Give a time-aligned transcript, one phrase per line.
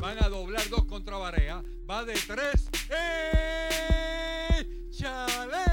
[0.00, 1.60] Van a doblar dos contra Barea.
[1.90, 2.68] Va de tres.
[2.88, 4.64] ¡Eh!
[4.96, 5.64] ¡Chale!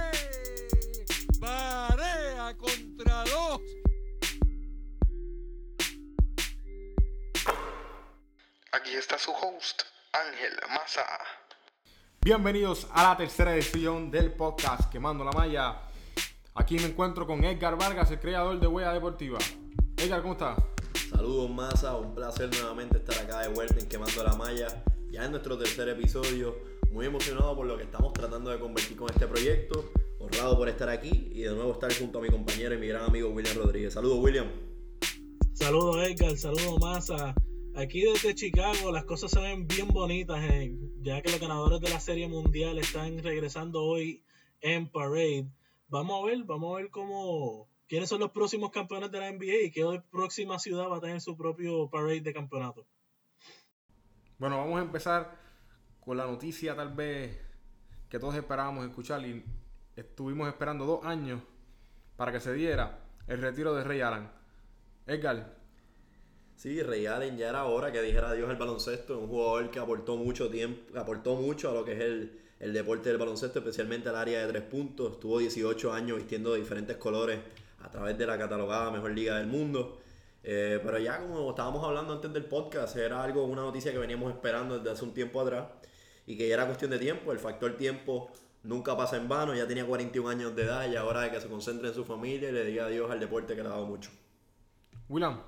[1.38, 3.62] Barea contra dos.
[8.72, 11.06] Aquí está su host, Ángel Maza.
[12.22, 15.82] Bienvenidos a la tercera edición del podcast Quemando la Malla.
[16.56, 19.38] Aquí me encuentro con Edgar Vargas, el creador de Huella Deportiva.
[19.98, 20.58] Edgar, ¿cómo estás?
[21.16, 25.32] Saludos Massa, un placer nuevamente estar acá de vuelta en Quemando la Malla, ya en
[25.32, 26.58] nuestro tercer episodio,
[26.92, 30.90] muy emocionado por lo que estamos tratando de convertir con este proyecto, honrado por estar
[30.90, 33.94] aquí y de nuevo estar junto a mi compañero y mi gran amigo William Rodríguez.
[33.94, 34.48] Saludos William.
[35.54, 37.34] Saludos Edgar, saludos Massa.
[37.76, 41.92] Aquí desde Chicago las cosas se ven bien bonitas, eh, ya que los ganadores de
[41.92, 44.22] la Serie Mundial están regresando hoy
[44.60, 45.48] en Parade.
[45.88, 49.66] Vamos a ver, vamos a ver cómo quiénes son los próximos campeones de la NBA
[49.66, 52.86] y qué próxima ciudad va a tener su propio Parade de campeonato.
[54.38, 55.40] Bueno, vamos a empezar
[56.00, 57.40] con la noticia tal vez
[58.10, 59.44] que todos esperábamos escuchar y
[59.96, 61.42] estuvimos esperando dos años
[62.16, 64.30] para que se diera el retiro de Ray Allen.
[65.08, 65.56] Edgar,
[66.56, 70.16] Sí, Ray Allen ya era hora que dijera adiós al baloncesto, un jugador que aportó
[70.16, 74.16] mucho tiempo, aportó mucho a lo que es el, el deporte del baloncesto, especialmente al
[74.16, 75.20] área de tres puntos.
[75.20, 77.40] Tuvo 18 años vistiendo de diferentes colores
[77.86, 80.00] a través de la catalogada mejor liga del mundo.
[80.44, 84.32] Eh, pero ya como estábamos hablando antes del podcast, era algo, una noticia que veníamos
[84.34, 85.68] esperando desde hace un tiempo atrás
[86.28, 87.32] y que ya era cuestión de tiempo.
[87.32, 88.32] El factor tiempo
[88.64, 89.56] nunca pasa en vano.
[89.56, 92.50] Ya tenía 41 años de edad y ahora de que se concentre en su familia
[92.50, 94.10] y le diga adiós al deporte que le ha dado mucho.
[95.10, 95.40] William,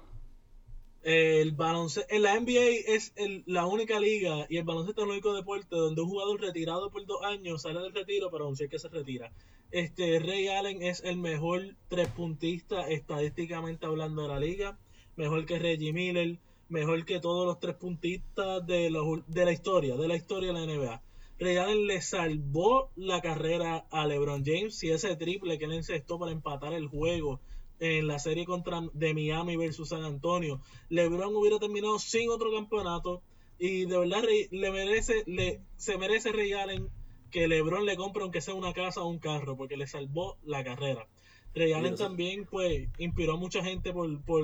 [1.04, 5.12] El baloncesto, en la NBA es el- la única liga y el baloncesto es el
[5.12, 8.78] único deporte donde un jugador retirado por dos años sale del retiro para anunciar que
[8.80, 9.32] se retira.
[9.72, 14.80] Este Ray Allen es el mejor tres puntista estadísticamente hablando de la liga,
[15.18, 16.40] mejor que Reggie Miller,
[16.70, 20.60] mejor que todos los tres puntistas de, los de la historia, de la historia de
[20.60, 21.02] la NBA.
[21.40, 26.18] Ray Allen le salvó la carrera a LeBron James y ese triple que él encestó
[26.18, 27.42] para empatar el juego
[27.80, 33.22] en la serie contra de Miami versus San Antonio, LeBron hubiera terminado sin otro campeonato
[33.60, 36.90] y de verdad le merece le se merece Ray Allen
[37.32, 40.64] que LeBron le compre aunque sea una casa o un carro porque le salvó la
[40.64, 41.08] carrera.
[41.54, 44.44] Ray Allen también pues inspiró a mucha gente por, por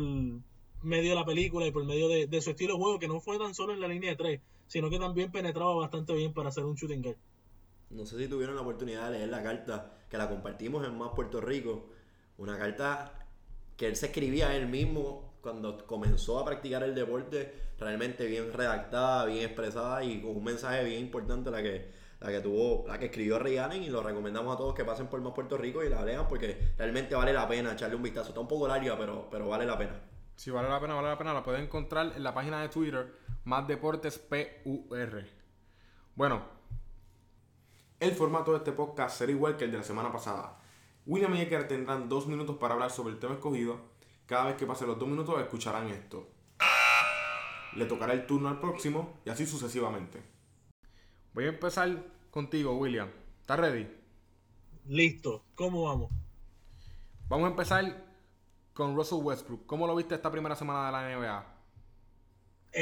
[0.81, 3.19] medio de la película y por medio de, de su estilo de juego que no
[3.19, 6.49] fue tan solo en la línea de tres, sino que también penetraba bastante bien para
[6.49, 7.17] hacer un shooting guard.
[7.89, 11.11] No sé si tuvieron la oportunidad de leer la carta que la compartimos en Más
[11.15, 11.89] Puerto Rico.
[12.37, 13.27] Una carta
[13.77, 18.51] que él se escribía a él mismo cuando comenzó a practicar el deporte, realmente bien
[18.51, 21.91] redactada, bien expresada y con un mensaje bien importante la que,
[22.23, 25.07] la que tuvo, la que escribió Ray Allen y lo recomendamos a todos que pasen
[25.07, 28.29] por Más Puerto Rico y la lean porque realmente vale la pena echarle un vistazo.
[28.29, 29.99] Está un poco larga, pero, pero vale la pena.
[30.37, 33.13] si vale la pena, vale la pena, la pueden encontrar en la página de Twitter,
[33.43, 35.25] Más Deportes PUR.
[36.15, 36.43] Bueno,
[37.99, 40.61] el formato de este podcast será igual que el de la semana pasada.
[41.05, 43.81] William y Edgar tendrán dos minutos para hablar sobre el tema escogido.
[44.25, 46.29] Cada vez que pasen los dos minutos escucharán esto.
[47.75, 50.32] Le tocará el turno al próximo y así sucesivamente.
[51.33, 53.09] Voy a empezar contigo, William.
[53.41, 53.87] ¿Estás ready?
[54.87, 56.11] Listo, ¿cómo vamos?
[57.27, 58.05] Vamos a empezar
[58.73, 59.65] con Russell Westbrook.
[59.65, 61.53] ¿Cómo lo viste esta primera semana de la NBA?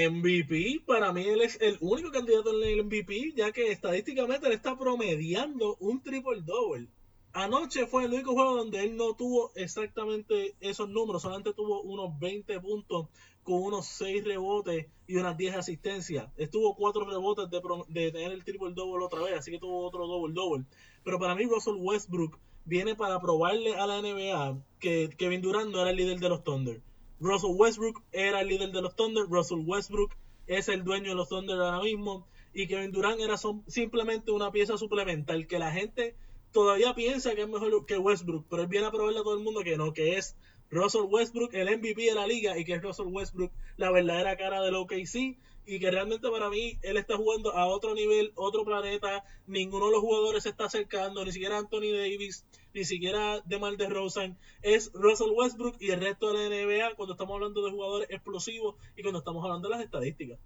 [0.09, 4.53] MVP, para mí él es el único candidato en el MVP, ya que estadísticamente él
[4.53, 6.87] está promediando un triple double.
[7.33, 12.19] Anoche fue el único juego donde él no tuvo exactamente esos números, solamente tuvo unos
[12.19, 13.07] 20 puntos
[13.43, 16.29] con unos 6 rebotes y unas 10 asistencias.
[16.35, 20.33] Estuvo 4 rebotes de, tener el triple double otra vez, así que tuvo otro double
[20.33, 20.65] double.
[21.03, 25.81] Pero para mí Russell Westbrook viene para probarle a la NBA que Kevin Durant no
[25.81, 26.81] era el líder de los Thunder.
[27.21, 29.25] Russell Westbrook era el líder de los Thunder.
[29.29, 30.11] Russell Westbrook
[30.47, 32.27] es el dueño de los Thunder ahora mismo.
[32.53, 36.15] Y Kevin Durant era simplemente una pieza suplemental que la gente
[36.51, 38.45] todavía piensa que es mejor que Westbrook.
[38.49, 40.35] Pero él viene a probarle a todo el mundo que no, que es
[40.69, 44.61] Russell Westbrook el MVP de la liga y que es Russell Westbrook la verdadera cara
[44.61, 45.37] del OKC.
[45.63, 49.23] Y que realmente para mí él está jugando a otro nivel, otro planeta.
[49.45, 54.37] Ninguno de los jugadores se está acercando, ni siquiera Anthony Davis, ni siquiera DeMar DeRozan.
[54.63, 58.75] Es Russell Westbrook y el resto de la NBA cuando estamos hablando de jugadores explosivos
[58.97, 60.39] y cuando estamos hablando de las estadísticas.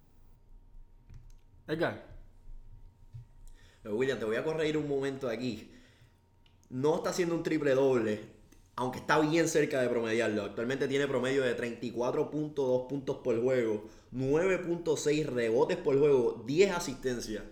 [1.66, 2.06] Edgar,
[3.84, 5.68] William, te voy a corregir un momento aquí.
[6.68, 8.20] No está haciendo un triple doble,
[8.76, 10.42] aunque está bien cerca de promediarlo.
[10.42, 17.42] Actualmente tiene promedio de 34.2 puntos por juego, 9.6 rebotes por juego, 10 asistencias.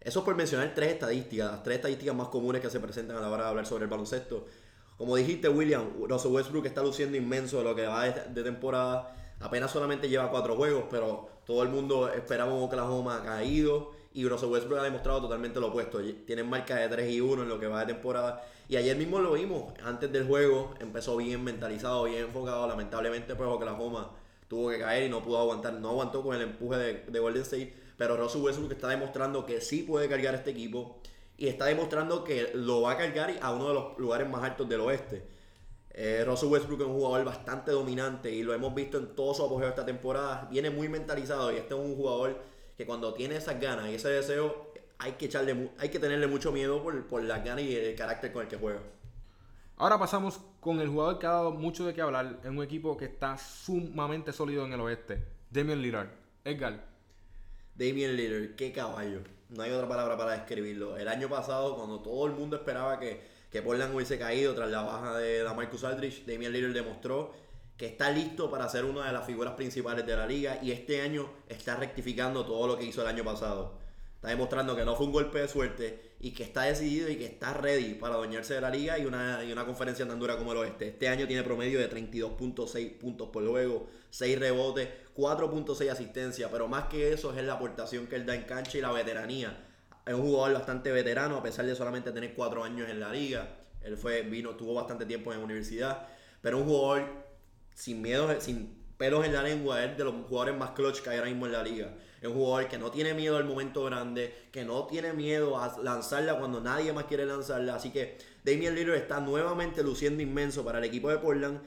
[0.00, 3.20] Eso es por mencionar tres estadísticas, las tres estadísticas más comunes que se presentan a
[3.20, 4.46] la hora de hablar sobre el baloncesto.
[4.96, 9.14] Como dijiste, William, Russell Westbrook está luciendo inmenso de lo que va de, temporada.
[9.40, 13.92] Apenas solamente lleva cuatro juegos, pero todo el mundo esperaba un Oklahoma caído.
[14.18, 16.00] Y Russell Westbrook ha demostrado totalmente lo opuesto.
[16.26, 18.44] Tienen marca de 3 y 1 en lo que va de temporada.
[18.68, 19.72] Y ayer mismo lo vimos.
[19.84, 22.66] Antes del juego empezó bien mentalizado, bien enfocado.
[22.66, 24.10] Lamentablemente, pues Oklahoma
[24.48, 25.74] tuvo que caer y no pudo aguantar.
[25.74, 27.72] No aguantó con el empuje de, de Golden State.
[27.96, 30.98] Pero Russell Westbrook está demostrando que sí puede cargar este equipo.
[31.36, 34.68] Y está demostrando que lo va a cargar a uno de los lugares más altos
[34.68, 35.22] del oeste.
[35.90, 39.44] Eh, Russell Westbrook es un jugador bastante dominante y lo hemos visto en todo su
[39.44, 40.48] apogeo esta temporada.
[40.50, 44.08] Viene muy mentalizado y este es un jugador que cuando tiene esas ganas y ese
[44.08, 47.96] deseo, hay que, echarle, hay que tenerle mucho miedo por, por las ganas y el
[47.96, 48.78] carácter con el que juega.
[49.76, 52.96] Ahora pasamos con el jugador que ha dado mucho de qué hablar en un equipo
[52.96, 56.08] que está sumamente sólido en el oeste, Damian Lillard.
[56.44, 56.84] Edgar.
[57.74, 59.22] Damian Lillard, qué caballo.
[59.48, 60.96] No hay otra palabra para describirlo.
[60.96, 63.20] El año pasado, cuando todo el mundo esperaba que,
[63.50, 67.34] que Portland hubiese caído tras la baja de Marcus Aldridge, Damian Lillard demostró
[67.78, 71.00] que está listo para ser una de las figuras principales de la liga y este
[71.00, 73.78] año está rectificando todo lo que hizo el año pasado.
[74.16, 77.26] Está demostrando que no fue un golpe de suerte y que está decidido y que
[77.26, 80.50] está ready para adueñarse de la liga y una, y una conferencia tan dura como
[80.50, 80.88] el oeste.
[80.88, 86.86] Este año tiene promedio de 32.6 puntos por juego, 6 rebotes, 4.6 asistencia, pero más
[86.86, 89.56] que eso es la aportación que él da en cancha y la veteranía.
[90.04, 93.54] Es un jugador bastante veterano a pesar de solamente tener 4 años en la liga.
[93.82, 96.08] Él fue, vino, tuvo bastante tiempo en la universidad,
[96.42, 97.27] pero un jugador
[97.78, 101.18] sin miedo, sin pelos en la lengua, es de los jugadores más clutch que hay
[101.18, 101.94] ahora mismo en la liga.
[102.20, 105.80] Es un jugador que no tiene miedo al momento grande, que no tiene miedo a
[105.80, 107.76] lanzarla cuando nadie más quiere lanzarla.
[107.76, 111.60] Así que Damian Lillard está nuevamente luciendo inmenso para el equipo de Portland.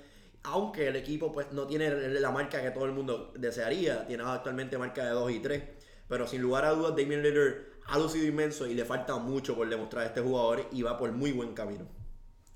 [0.43, 4.77] Aunque el equipo pues no tiene la marca que todo el mundo desearía, tiene actualmente
[4.77, 5.63] marca de 2 y 3.
[6.09, 7.53] Pero sin lugar a dudas, Damian Lillard
[7.85, 11.09] ha lucido inmenso y le falta mucho por demostrar a este jugador y va por
[11.13, 11.87] muy buen camino.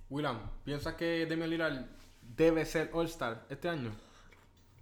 [0.10, 1.96] William, ¿piensas que Damian Lillard
[2.36, 3.92] debe ser All-Star este año?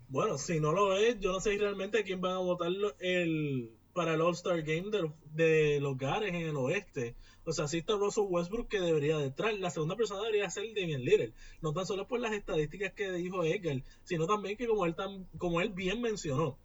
[0.09, 4.13] Bueno, si no lo es, yo no sé realmente quién van a votar el, para
[4.13, 4.91] el All-Star Game
[5.31, 7.15] de, los Gares en el oeste.
[7.45, 9.53] O sea, sí está Russell Westbrook que debería de entrar.
[9.55, 11.31] La segunda persona debería ser Damian Lillard.
[11.61, 15.25] No tan solo por las estadísticas que dijo Edgar, sino también que como él, tan,
[15.37, 16.57] como él bien mencionó,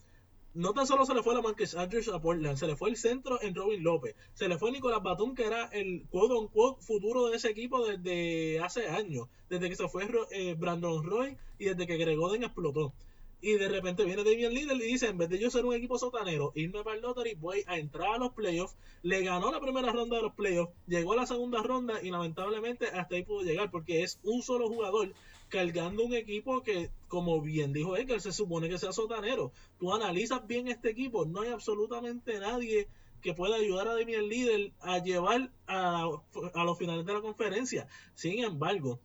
[0.58, 2.96] no tan solo se le fue la Marcus Aldridge a Portland, se le fue el
[2.96, 7.28] centro en Robin López, se le fue Nicolás Batum, que era el quote unquote futuro
[7.28, 11.86] de ese equipo desde hace años, desde que se fue eh, Brandon Roy y desde
[11.86, 12.92] que Gregoden explotó.
[13.40, 15.96] Y de repente viene Damian Lillard y dice, en vez de yo ser un equipo
[15.96, 18.74] sotanero, irme para el lottery, voy a entrar a los playoffs.
[19.02, 22.86] Le ganó la primera ronda de los playoffs, llegó a la segunda ronda y lamentablemente
[22.88, 25.12] hasta ahí pudo llegar porque es un solo jugador
[25.48, 29.52] cargando un equipo que, como bien dijo Edgar, se supone que sea sotanero.
[29.78, 32.88] Tú analizas bien este equipo, no hay absolutamente nadie
[33.20, 36.08] que pueda ayudar a Damian Lillard a llevar a,
[36.54, 37.88] a los finales de la conferencia.
[38.14, 39.00] Sin embargo,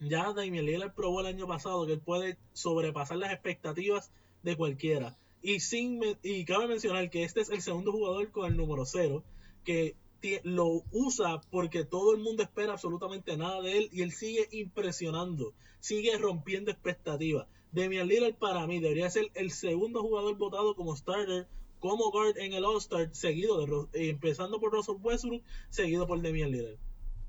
[0.00, 4.10] ya Damian Lillard probó el año pasado que él puede sobrepasar las expectativas
[4.42, 5.16] de cualquiera.
[5.42, 9.22] Y, sin, y cabe mencionar que este es el segundo jugador con el número 0
[9.64, 9.94] que
[10.42, 15.54] lo usa porque todo el mundo espera absolutamente nada de él y él sigue impresionando,
[15.80, 17.46] sigue rompiendo expectativas.
[17.72, 21.46] Damian Lillard para mí debería ser el segundo jugador votado como starter,
[21.78, 26.78] como guard en el All-Star, seguido de empezando por Russell Westbrook, seguido por Damian Lillard.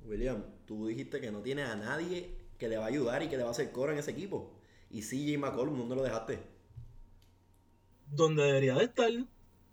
[0.06, 3.38] William, tú dijiste que no tiene a nadie que le va a ayudar y que
[3.38, 4.54] le va a hacer coro en ese equipo.
[4.90, 6.40] Y CJ McCollum, ¿dónde lo dejaste?
[8.10, 9.12] Donde debería de estar,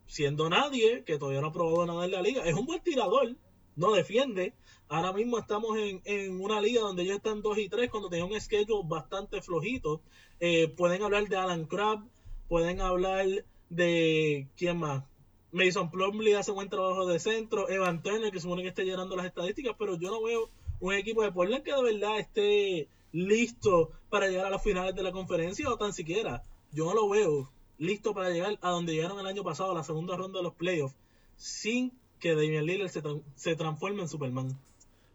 [0.06, 2.44] siendo nadie, que todavía no ha probado nada en la liga.
[2.44, 3.36] Es un buen tirador,
[3.76, 4.54] no defiende.
[4.88, 8.30] Ahora mismo estamos en, en una liga donde ellos están 2 y 3 cuando tienen
[8.30, 10.02] un schedule bastante flojito.
[10.40, 12.04] Eh, pueden hablar de Alan Crabb,
[12.48, 13.26] pueden hablar
[13.70, 14.48] de...
[14.56, 15.04] ¿Quién más?
[15.52, 19.26] Mason Plumlee hace buen trabajo de centro, Evan Turner que supone que está llenando las
[19.26, 24.26] estadísticas, pero yo no veo un equipo de Portland que de verdad esté listo para
[24.26, 26.42] llegar a las finales de la conferencia o tan siquiera.
[26.72, 29.84] Yo no lo veo listo para llegar a donde llegaron el año pasado, a la
[29.84, 30.94] segunda ronda de los playoffs,
[31.36, 33.02] sin que Damian Lillard se,
[33.34, 34.58] se transforme en Superman.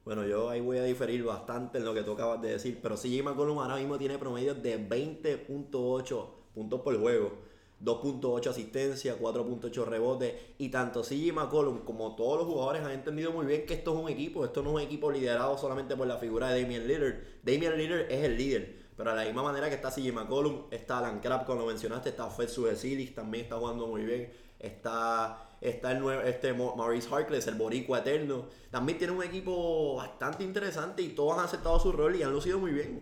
[0.06, 2.96] Bueno, yo ahí voy a diferir bastante en lo que tú acabas de decir, pero
[2.96, 7.50] CJ McCollum ahora mismo tiene promedio de 20.8 puntos por juego.
[7.84, 13.46] 2.8 asistencia, 4.8 rebotes y tanto CJ McCollum como todos los jugadores han entendido muy
[13.46, 16.18] bien que esto es un equipo, esto no es un equipo liderado solamente por la
[16.18, 17.16] figura de Damian Lillard.
[17.44, 20.98] Damian Lillard es el líder, pero de la misma manera que está CJ McCollum, está
[20.98, 24.30] Alan Crabb, como lo mencionaste, está Fed Subesilis, también está jugando muy bien.
[24.60, 28.48] está, está el nuevo, este Maurice Harkless, el boricua eterno.
[28.70, 32.60] También tiene un equipo bastante interesante y todos han aceptado su rol y han lucido
[32.60, 33.02] muy bien.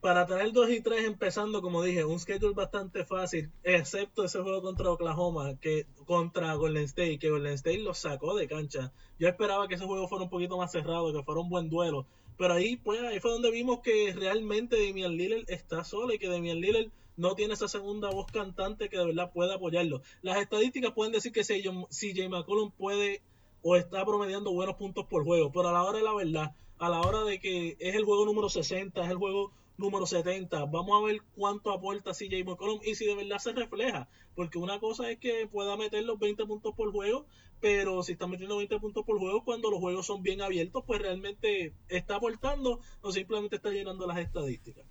[0.00, 4.62] Para tener 2 y 3 empezando, como dije, un schedule bastante fácil, excepto ese juego
[4.62, 8.92] contra Oklahoma, que contra Golden State, que Golden State los sacó de cancha.
[9.18, 12.06] Yo esperaba que ese juego fuera un poquito más cerrado, que fuera un buen duelo.
[12.38, 16.28] Pero ahí, pues, ahí fue donde vimos que realmente Damian Lillard está solo y que
[16.28, 20.02] Damian Lillard no tiene esa segunda voz cantante que de verdad puede apoyarlo.
[20.22, 23.22] Las estadísticas pueden decir que CJ McCollum puede
[23.62, 26.88] o está promediando buenos puntos por juego, pero a la hora de la verdad, a
[26.88, 31.02] la hora de que es el juego número 60, es el juego número 70, vamos
[31.02, 35.10] a ver cuánto aporta CJ McCollum y si de verdad se refleja, porque una cosa
[35.10, 37.26] es que pueda meter los 20 puntos por juego,
[37.60, 41.00] pero si está metiendo 20 puntos por juego cuando los juegos son bien abiertos, pues
[41.00, 44.84] realmente está aportando o simplemente está llenando las estadísticas.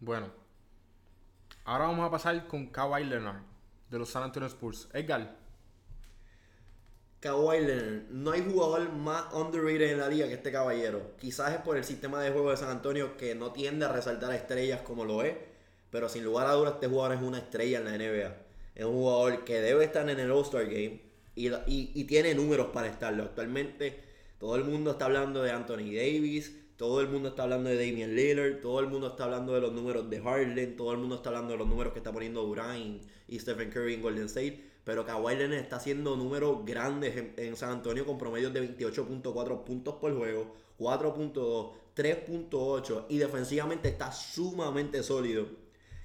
[0.00, 0.32] Bueno,
[1.64, 3.42] ahora vamos a pasar con Kawhi Leonard
[3.90, 4.88] de los San Antonio Spurs.
[4.92, 5.39] Edgar,
[7.20, 11.12] Kawhi Leonard, no hay jugador más underrated en la liga que este caballero.
[11.18, 14.30] Quizás es por el sistema de juego de San Antonio que no tiende a resaltar
[14.30, 15.34] a estrellas como lo es,
[15.90, 18.36] pero sin lugar a dudas este jugador es una estrella en la NBA.
[18.74, 21.00] Es un jugador que debe estar en el All-Star Game
[21.34, 23.24] y, y- y tiene números para estarlo.
[23.24, 24.00] Actualmente
[24.38, 28.14] todo el mundo está hablando de Anthony Davis, todo el mundo está hablando de Damian
[28.16, 31.28] Lillard, todo el mundo está hablando de los números de Harden, todo el mundo está
[31.28, 34.69] hablando de los números que está poniendo Durant y Stephen Curry en Golden State.
[34.84, 39.64] Pero Kawhi Leonard está haciendo números grandes en, en San Antonio con promedios de 28.4
[39.64, 45.46] puntos por juego, 4.2, 3.8 y defensivamente está sumamente sólido.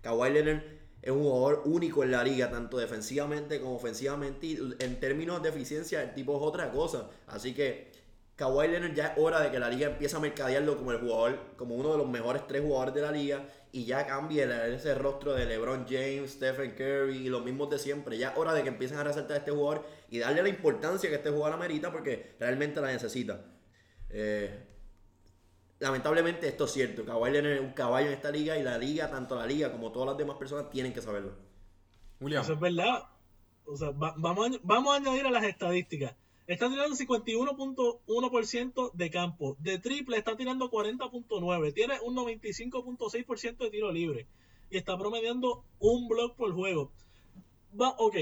[0.02, 0.64] Kawhi Leonard
[1.06, 4.48] es un jugador único en la liga, tanto defensivamente como ofensivamente.
[4.48, 7.12] Y en términos de eficiencia, el tipo es otra cosa.
[7.28, 7.92] Así que
[8.36, 11.40] Kawhi Leonard ya es hora de que la liga empiece a mercadearlo como el jugador,
[11.56, 15.34] como uno de los mejores tres jugadores de la liga y ya cambie ese rostro
[15.34, 18.18] de LeBron James, Stephen Curry y los mismos de siempre.
[18.18, 21.10] Ya es hora de que empiecen a resaltar a este jugador y darle la importancia
[21.10, 23.40] que este jugador amerita porque realmente la necesita.
[24.10, 24.66] Eh,
[25.80, 27.06] lamentablemente esto es cierto.
[27.06, 29.92] Kawhi Leonard es un caballo en esta liga y la liga, tanto la liga como
[29.94, 31.34] todas las demás personas, tienen que saberlo.
[32.20, 32.44] William.
[32.44, 33.04] Eso es verdad.
[33.66, 36.16] O sea, va- vamos, a, vamos a añadir a las estadísticas.
[36.48, 39.58] Está tirando 51.1% de campo.
[39.60, 41.74] De triple está tirando 40.9.
[41.74, 44.28] Tiene un 95.6% de tiro libre.
[44.70, 46.92] Y está promediando un block por juego.
[47.80, 48.16] Va, ok.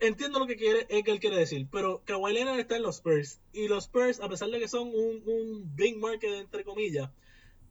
[0.00, 1.66] Entiendo lo que quiere, es que él quiere decir.
[1.70, 3.40] Pero Kawhi Leonard está en los Spurs.
[3.52, 7.10] Y los Spurs, a pesar de que son un, un big market, entre comillas,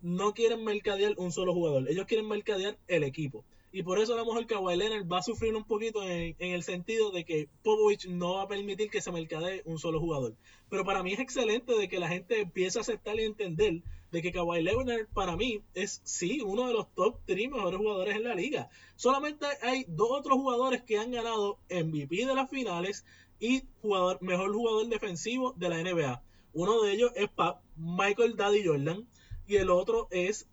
[0.01, 1.89] no quieren mercadear un solo jugador.
[1.89, 3.44] Ellos quieren mercadear el equipo.
[3.75, 6.63] Y por eso a lo mejor Kawhi Leonard va a sufrir un poquito en, el
[6.63, 10.34] sentido de que Popovich no va a permitir que se mercadee un solo jugador.
[10.70, 14.22] Pero para mí es excelente de que la gente empiece a aceptar y entender de
[14.22, 18.24] que Kawhi Leonard para mí es sí uno de los top 3 mejores jugadores en
[18.24, 18.70] la liga.
[18.96, 23.03] Solamente hay dos otros jugadores que han ganado MVP de las finales
[23.41, 26.24] y jugador, mejor jugador defensivo de la NBA.
[26.53, 29.05] Uno de ellos es Pa- Michael Daddy Jordan
[29.48, 30.48] y el otro es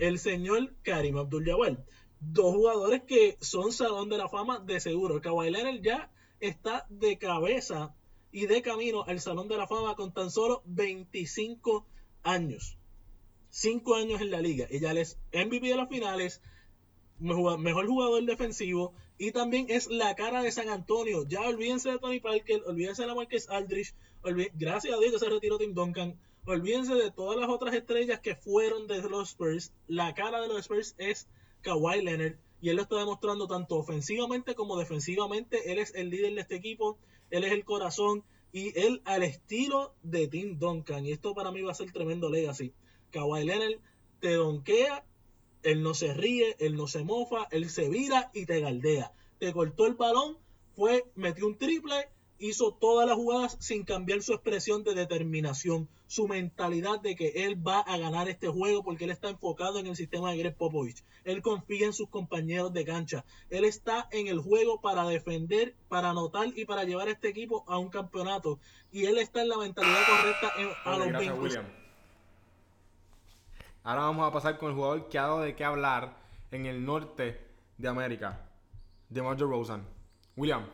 [0.00, 1.78] el señor Karim Abdul-Jabbar.
[2.20, 5.20] Dos jugadores que son salón de la fama de seguro.
[5.20, 7.94] Kawhi Leonard ya está de cabeza
[8.32, 11.86] y de camino al salón de la fama con tan solo 25
[12.22, 12.78] años.
[13.50, 14.66] 5 años en la liga.
[14.70, 16.42] Y ya él es MVP de las finales,
[17.18, 21.24] mejor jugador defensivo y también es la cara de San Antonio.
[21.26, 23.94] Ya olvídense de Tony Parker, olvídense de la Marquez Aldrich,
[24.54, 26.18] gracias a Dios que se retiró Tim Duncan.
[26.44, 29.72] Olvídense de todas las otras estrellas que fueron de los Spurs.
[29.88, 31.26] La cara de los Spurs es
[31.62, 35.72] Kawhi Leonard y él lo está demostrando tanto ofensivamente como defensivamente.
[35.72, 36.98] Él es el líder de este equipo,
[37.30, 41.06] él es el corazón y él al estilo de Tim Duncan.
[41.06, 42.72] Y esto para mí va a ser tremendo legacy.
[43.10, 43.80] Kawhi Leonard
[44.20, 45.04] te donkea
[45.66, 49.12] él no se ríe, él no se mofa, él se vira y te galdea.
[49.40, 50.38] Te cortó el balón,
[50.76, 56.28] fue, metió un triple, hizo todas las jugadas sin cambiar su expresión de determinación, su
[56.28, 59.96] mentalidad de que él va a ganar este juego porque él está enfocado en el
[59.96, 61.02] sistema de Greg Popovich.
[61.24, 63.24] Él confía en sus compañeros de cancha.
[63.50, 67.64] Él está en el juego para defender, para anotar y para llevar a este equipo
[67.66, 68.58] a un campeonato.
[68.92, 71.40] Y él está en la mentalidad correcta en- a los gracias, 20.
[71.40, 71.64] William.
[73.82, 76.16] Ahora vamos a pasar con el jugador que ha dado de qué hablar
[76.50, 77.40] en el norte
[77.78, 78.48] de América,
[79.08, 79.86] DeMar DeRozan.
[80.36, 80.66] William,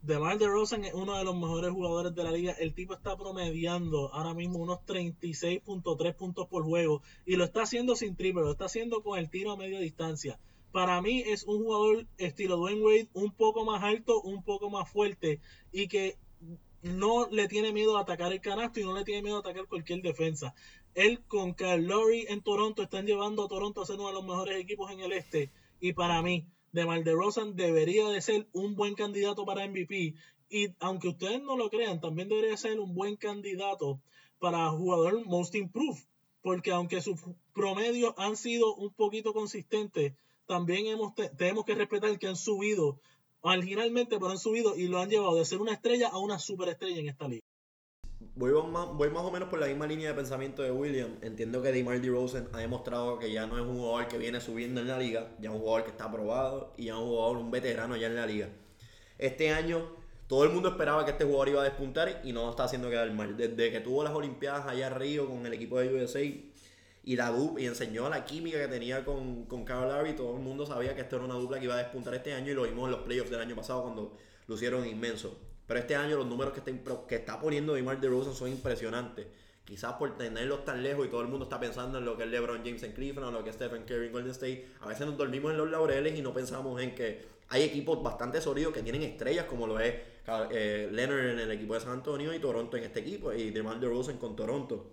[0.00, 2.52] DeMar DeRozan es uno de los mejores jugadores de la liga.
[2.52, 7.96] El tipo está promediando ahora mismo unos 36.3 puntos por juego y lo está haciendo
[7.96, 10.38] sin triple, lo está haciendo con el tiro a media distancia.
[10.70, 14.88] Para mí es un jugador estilo Dwayne Wade, un poco más alto, un poco más
[14.88, 15.40] fuerte
[15.72, 16.16] y que
[16.82, 19.66] no le tiene miedo a atacar el canasto y no le tiene miedo a atacar
[19.66, 20.54] cualquier defensa.
[20.94, 24.24] Él con Kyle Lowry en Toronto están llevando a Toronto a ser uno de los
[24.24, 25.50] mejores equipos en el este
[25.80, 30.14] y para mí DeMar DeRozan debería de ser un buen candidato para MVP
[30.50, 34.00] y aunque ustedes no lo crean, también debería ser un buen candidato
[34.38, 36.02] para jugador Most Improved,
[36.42, 37.20] porque aunque sus
[37.52, 40.14] promedios han sido un poquito consistentes,
[40.46, 43.00] también hemos tenemos que respetar que han subido
[43.40, 47.00] originalmente, pero han subido y lo han llevado de ser una estrella a una superestrella
[47.00, 47.47] en esta liga.
[48.20, 51.16] Voy más, voy más o menos por la misma línea de pensamiento de William.
[51.22, 54.80] Entiendo que DeMar DeRozan ha demostrado que ya no es un jugador que viene subiendo
[54.80, 57.36] en la liga, ya es un jugador que está aprobado y ya es un jugador,
[57.36, 58.48] un veterano ya en la liga.
[59.18, 59.88] Este año
[60.26, 62.90] todo el mundo esperaba que este jugador iba a despuntar y no lo está haciendo
[62.90, 63.36] quedar mal.
[63.36, 67.66] Desde que tuvo las Olimpiadas allá Río con el equipo de USA y la y
[67.66, 71.16] enseñó la química que tenía con, con Kyle Lowry, todo el mundo sabía que esto
[71.16, 73.30] era una dupla que iba a despuntar este año y lo vimos en los playoffs
[73.30, 74.16] del año pasado cuando
[74.48, 75.47] lucieron inmenso.
[75.68, 79.26] Pero este año los números que está, que está poniendo DeMar DeRozan son impresionantes.
[79.64, 82.30] Quizás por tenerlos tan lejos y todo el mundo está pensando en lo que es
[82.30, 84.66] LeBron James en Cleveland lo que es Stephen Curry en Golden State.
[84.80, 88.40] A veces nos dormimos en los laureles y no pensamos en que hay equipos bastante
[88.40, 89.94] sólidos que tienen estrellas como lo es
[90.50, 93.78] eh, Leonard en el equipo de San Antonio y Toronto en este equipo y DeMar
[93.78, 94.90] DeRozan con Toronto.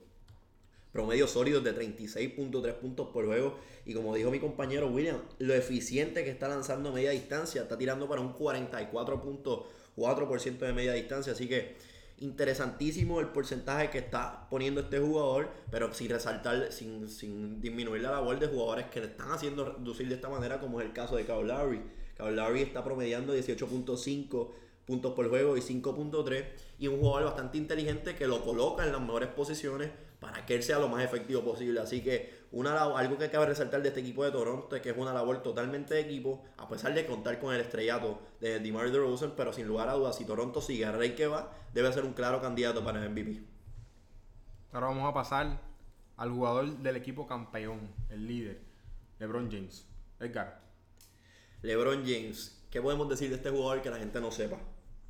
[0.91, 6.25] Promedios sólidos de 36.3 puntos por juego y como dijo mi compañero William, lo eficiente
[6.25, 8.33] que está lanzando a media distancia, está tirando para un
[9.97, 11.75] 44.4% de media distancia, así que
[12.17, 18.11] interesantísimo el porcentaje que está poniendo este jugador, pero sin resaltar, sin, sin disminuir la
[18.11, 21.17] labor de jugadores que le están haciendo reducir de esta manera, como es el caso
[21.17, 21.81] de Kyle Lowry.
[22.17, 24.51] Kyle Lowry está promediando 18.5
[24.85, 26.45] puntos por juego y 5.3
[26.79, 30.63] y un jugador bastante inteligente que lo coloca en las mejores posiciones para que él
[30.63, 31.81] sea lo más efectivo posible.
[31.81, 34.97] Así que una algo que cabe resaltar de este equipo de Toronto es que es
[34.97, 39.33] una labor totalmente de equipo, a pesar de contar con el estrellato de DeMar DeRozan,
[39.35, 42.13] pero sin lugar a dudas, si Toronto sigue a rey que va, debe ser un
[42.13, 43.41] claro candidato para el MVP.
[44.71, 45.59] Ahora vamos a pasar
[46.17, 48.61] al jugador del equipo campeón, el líder,
[49.19, 49.85] LeBron James.
[50.19, 50.61] Edgar.
[51.61, 54.57] LeBron James, ¿qué podemos decir de este jugador que la gente no sepa?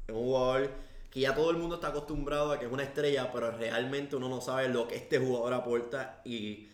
[0.08, 0.72] Es un jugador
[1.12, 4.30] que ya todo el mundo está acostumbrado a que es una estrella, pero realmente uno
[4.30, 6.68] no sabe lo que este jugador aporta y,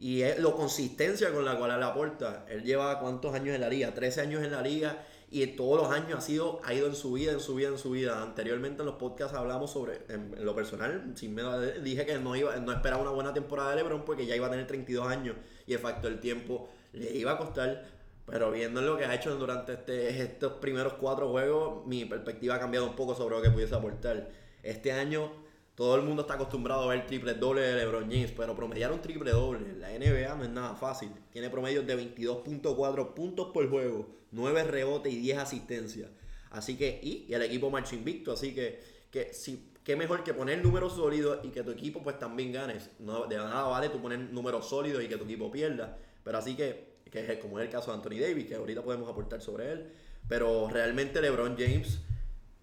[0.00, 2.46] y es la consistencia con la cual él aporta.
[2.48, 5.92] Él lleva cuántos años en la liga, 13 años en la liga y todos los
[5.92, 8.22] años ha sido ha ido en su vida, en su vida, en su vida.
[8.22, 11.36] Anteriormente en los podcasts hablamos sobre en, lo personal, sin
[11.84, 14.50] dije que no iba no esperaba una buena temporada de LeBron porque ya iba a
[14.50, 15.36] tener 32 años
[15.66, 17.84] y el factor del tiempo le iba a costar
[18.24, 22.60] pero viendo lo que ha hecho durante este, estos primeros cuatro juegos, mi perspectiva ha
[22.60, 24.30] cambiado un poco sobre lo que pudiese aportar.
[24.62, 25.32] Este año
[25.80, 29.00] todo el mundo está acostumbrado a ver triple doble de LeBron James, pero promediar un
[29.00, 31.08] triple doble en la NBA no es nada fácil.
[31.32, 36.10] Tiene promedios de 22.4 puntos por juego, 9 rebotes y 10 asistencias.
[36.50, 38.78] Así que, y, el equipo marcha invicto, así que,
[39.10, 42.90] que si, qué mejor que poner números sólidos y que tu equipo pues también ganes.
[42.98, 45.96] De nada vale tú poner números sólidos y que tu equipo pierda.
[46.22, 49.40] Pero así que que como es el caso de Anthony Davis, que ahorita podemos aportar
[49.40, 49.92] sobre él.
[50.28, 52.00] Pero realmente LeBron James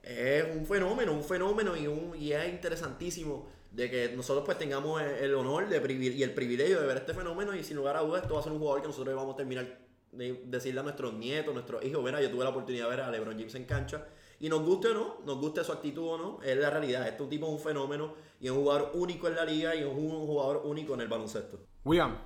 [0.07, 5.01] es un fenómeno, un fenómeno y, un, y es interesantísimo de que nosotros pues tengamos
[5.01, 5.77] el honor de
[6.15, 8.43] y el privilegio de ver este fenómeno y sin lugar a dudas esto va a
[8.43, 9.79] ser un jugador que nosotros vamos a terminar
[10.11, 13.11] de decirle a nuestros nietos, nuestros hijos, mira, yo tuve la oportunidad de ver a
[13.11, 14.05] LeBron James en cancha
[14.39, 17.25] y nos guste o no, nos guste su actitud o no, es la realidad, este
[17.25, 20.25] tipo es un fenómeno y es un jugador único en la liga y es un
[20.25, 21.59] jugador único en el baloncesto.
[21.83, 22.17] William,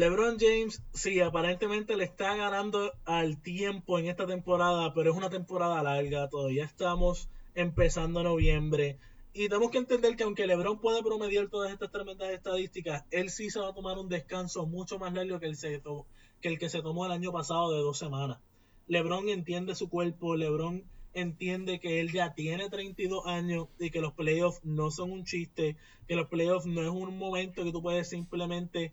[0.00, 5.28] LeBron James, sí, aparentemente le está ganando al tiempo en esta temporada, pero es una
[5.28, 8.96] temporada larga, todavía estamos empezando noviembre.
[9.34, 13.50] Y tenemos que entender que aunque LeBron puede promediar todas estas tremendas estadísticas, él sí
[13.50, 16.80] se va a tomar un descanso mucho más largo que el, que, el que se
[16.80, 18.38] tomó el año pasado de dos semanas.
[18.86, 20.82] LeBron entiende su cuerpo, LeBron
[21.12, 25.76] entiende que él ya tiene 32 años y que los playoffs no son un chiste,
[26.08, 28.92] que los playoffs no es un momento que tú puedes simplemente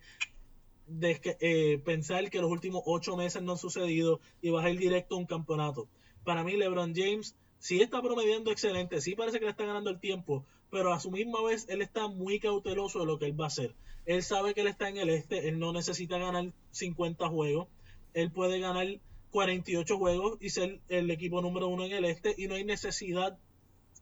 [0.87, 4.79] de eh, pensar que los últimos ocho meses no han sucedido y vas a ir
[4.79, 5.87] directo a un campeonato.
[6.23, 9.99] Para mí, LeBron James sí está promediando excelente, sí parece que le está ganando el
[9.99, 13.45] tiempo, pero a su misma vez él está muy cauteloso de lo que él va
[13.45, 13.75] a hacer.
[14.05, 17.67] Él sabe que él está en el este, él no necesita ganar 50 juegos,
[18.13, 18.87] él puede ganar
[19.31, 23.37] 48 juegos y ser el equipo número uno en el este y no hay necesidad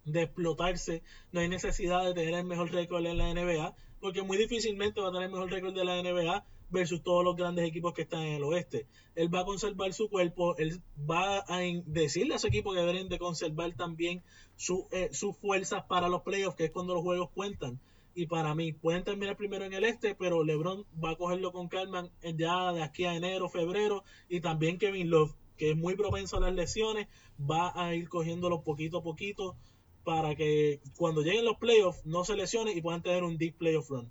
[0.05, 4.37] de explotarse, no hay necesidad de tener el mejor récord en la NBA, porque muy
[4.37, 7.93] difícilmente va a tener el mejor récord de la NBA versus todos los grandes equipos
[7.93, 8.87] que están en el oeste.
[9.15, 13.09] Él va a conservar su cuerpo, él va a decirle a su equipo que deben
[13.09, 14.23] de conservar también
[14.55, 17.79] su, eh, sus fuerzas para los playoffs, que es cuando los juegos cuentan.
[18.13, 21.67] Y para mí, pueden terminar primero en el este, pero LeBron va a cogerlo con
[21.67, 26.37] calma ya de aquí a enero, febrero, y también Kevin Love, que es muy propenso
[26.37, 27.07] a las lesiones,
[27.39, 29.57] va a ir cogiéndolo poquito a poquito
[30.05, 33.89] para que cuando lleguen los playoffs no se lesione y puedan tener un deep playoff
[33.89, 34.09] run.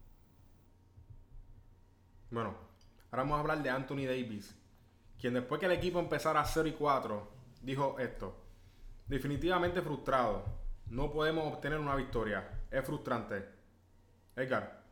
[2.34, 2.52] Bueno,
[3.12, 4.56] ahora vamos a hablar de Anthony Davis,
[5.20, 7.28] quien después que el equipo empezara a 0 y 4,
[7.62, 8.34] dijo esto.
[9.06, 10.44] Definitivamente frustrado.
[10.90, 12.62] No podemos obtener una victoria.
[12.72, 13.44] Es frustrante.
[14.34, 14.82] Edgar.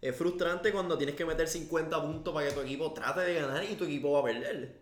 [0.00, 3.62] Es frustrante cuando tienes que meter 50 puntos para que tu equipo trate de ganar
[3.62, 4.80] y tu equipo va a perder.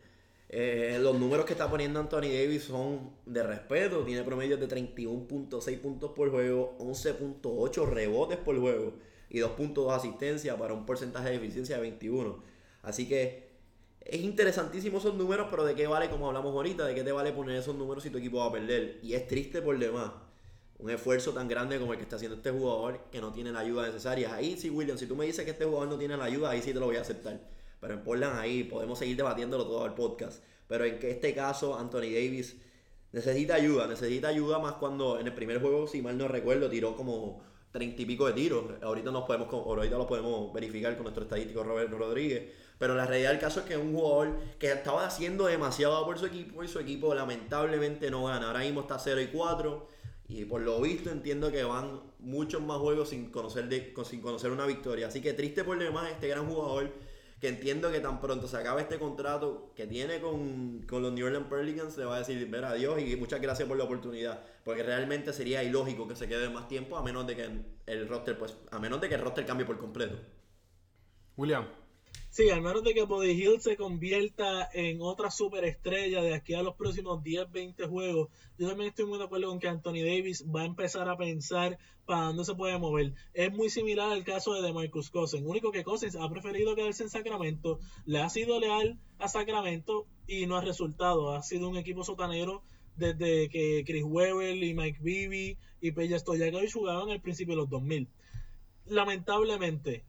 [0.50, 4.04] Eh, los números que está poniendo Anthony Davis son de respeto.
[4.04, 8.94] Tiene promedios de 31.6 puntos por juego, 11.8 rebotes por juego
[9.30, 12.42] y 2.2 asistencia para un porcentaje de eficiencia de 21.
[12.82, 13.54] Así que
[14.00, 17.32] es interesantísimo esos números, pero ¿de qué vale, como hablamos ahorita, de qué te vale
[17.32, 18.98] poner esos números si tu equipo va a perder?
[19.02, 20.12] Y es triste por demás.
[20.78, 23.60] Un esfuerzo tan grande como el que está haciendo este jugador que no tiene la
[23.60, 24.34] ayuda necesaria.
[24.34, 26.60] Ahí sí, William, si tú me dices que este jugador no tiene la ayuda, ahí
[26.60, 27.40] sí te lo voy a aceptar.
[27.80, 30.42] Pero en Portland ahí podemos seguir debatiéndolo todo el podcast.
[30.66, 32.56] Pero en que este caso, Anthony Davis
[33.12, 36.96] necesita ayuda, necesita ayuda más cuando en el primer juego, si mal no recuerdo, tiró
[36.96, 37.42] como
[37.74, 38.66] treinta y pico de tiros.
[38.82, 42.52] Ahorita nos podemos, ahorita lo podemos verificar con nuestro estadístico Roberto Rodríguez.
[42.78, 46.16] Pero la realidad del caso es que es un jugador que estaba haciendo demasiado por
[46.16, 48.46] su equipo y su equipo lamentablemente no gana.
[48.46, 49.88] Ahora mismo está 0 y 4
[50.28, 54.52] y por lo visto entiendo que van muchos más juegos sin conocer, de, sin conocer
[54.52, 55.08] una victoria.
[55.08, 56.92] Así que triste por demás este gran jugador
[57.40, 61.26] que entiendo que tan pronto se acabe este contrato que tiene con, con los New
[61.26, 64.40] Orleans Pelicans, le va a decir ver adiós y muchas gracias por la oportunidad.
[64.64, 67.48] Porque realmente sería ilógico que se quede más tiempo a menos de que
[67.86, 70.16] el roster, pues, a menos de que el roster cambie por completo.
[71.36, 71.66] William.
[72.34, 76.64] Sí, al menos de que Body Hill se convierta en otra superestrella de aquí a
[76.64, 78.28] los próximos 10, 20 juegos.
[78.58, 81.78] Yo también estoy muy de acuerdo con que Anthony Davis va a empezar a pensar
[82.04, 83.14] para dónde se puede mover.
[83.34, 85.46] Es muy similar al caso de DeMarcus Cousins.
[85.46, 90.46] Único que Cousins ha preferido quedarse en Sacramento, le ha sido leal a Sacramento y
[90.46, 91.36] no ha resultado.
[91.36, 92.64] Ha sido un equipo sotanero
[92.96, 97.70] desde que Chris Webber y Mike Bibby y Peja Stojakovic jugaban al principio de los
[97.70, 98.08] 2000.
[98.86, 100.02] Lamentablemente,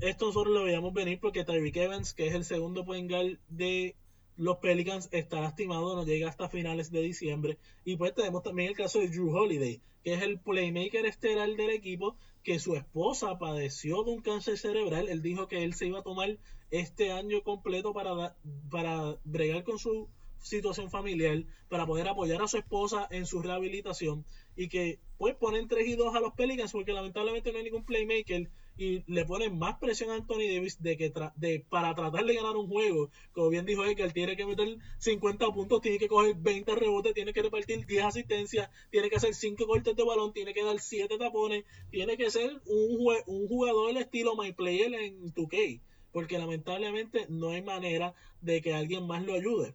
[0.00, 3.10] esto nosotros lo veíamos venir porque Tyreek Evans, que es el segundo point
[3.48, 3.96] de
[4.36, 7.58] los Pelicans, está lastimado, no llega hasta finales de diciembre.
[7.84, 11.70] Y pues tenemos también el caso de Drew Holiday, que es el playmaker estelar del
[11.70, 15.08] equipo, que su esposa padeció de un cáncer cerebral.
[15.08, 16.38] Él dijo que él se iba a tomar
[16.70, 18.36] este año completo para,
[18.70, 20.08] para bregar con su
[20.40, 24.24] situación familiar, para poder apoyar a su esposa en su rehabilitación
[24.56, 27.84] y que pues ponen 3 y 2 a los Pelicans porque lamentablemente no hay ningún
[27.84, 32.34] playmaker y le ponen más presión a Anthony Davis de que de, para tratar de
[32.34, 33.10] ganar un juego.
[33.32, 37.32] Como bien dijo él tiene que meter 50 puntos, tiene que coger 20 rebotes, tiene
[37.32, 41.18] que repartir 10 asistencias, tiene que hacer 5 cortes de balón, tiene que dar 7
[41.18, 45.80] tapones, tiene que ser un, un jugador del estilo My Player en 2K.
[46.12, 49.74] Porque lamentablemente no hay manera de que alguien más lo ayude.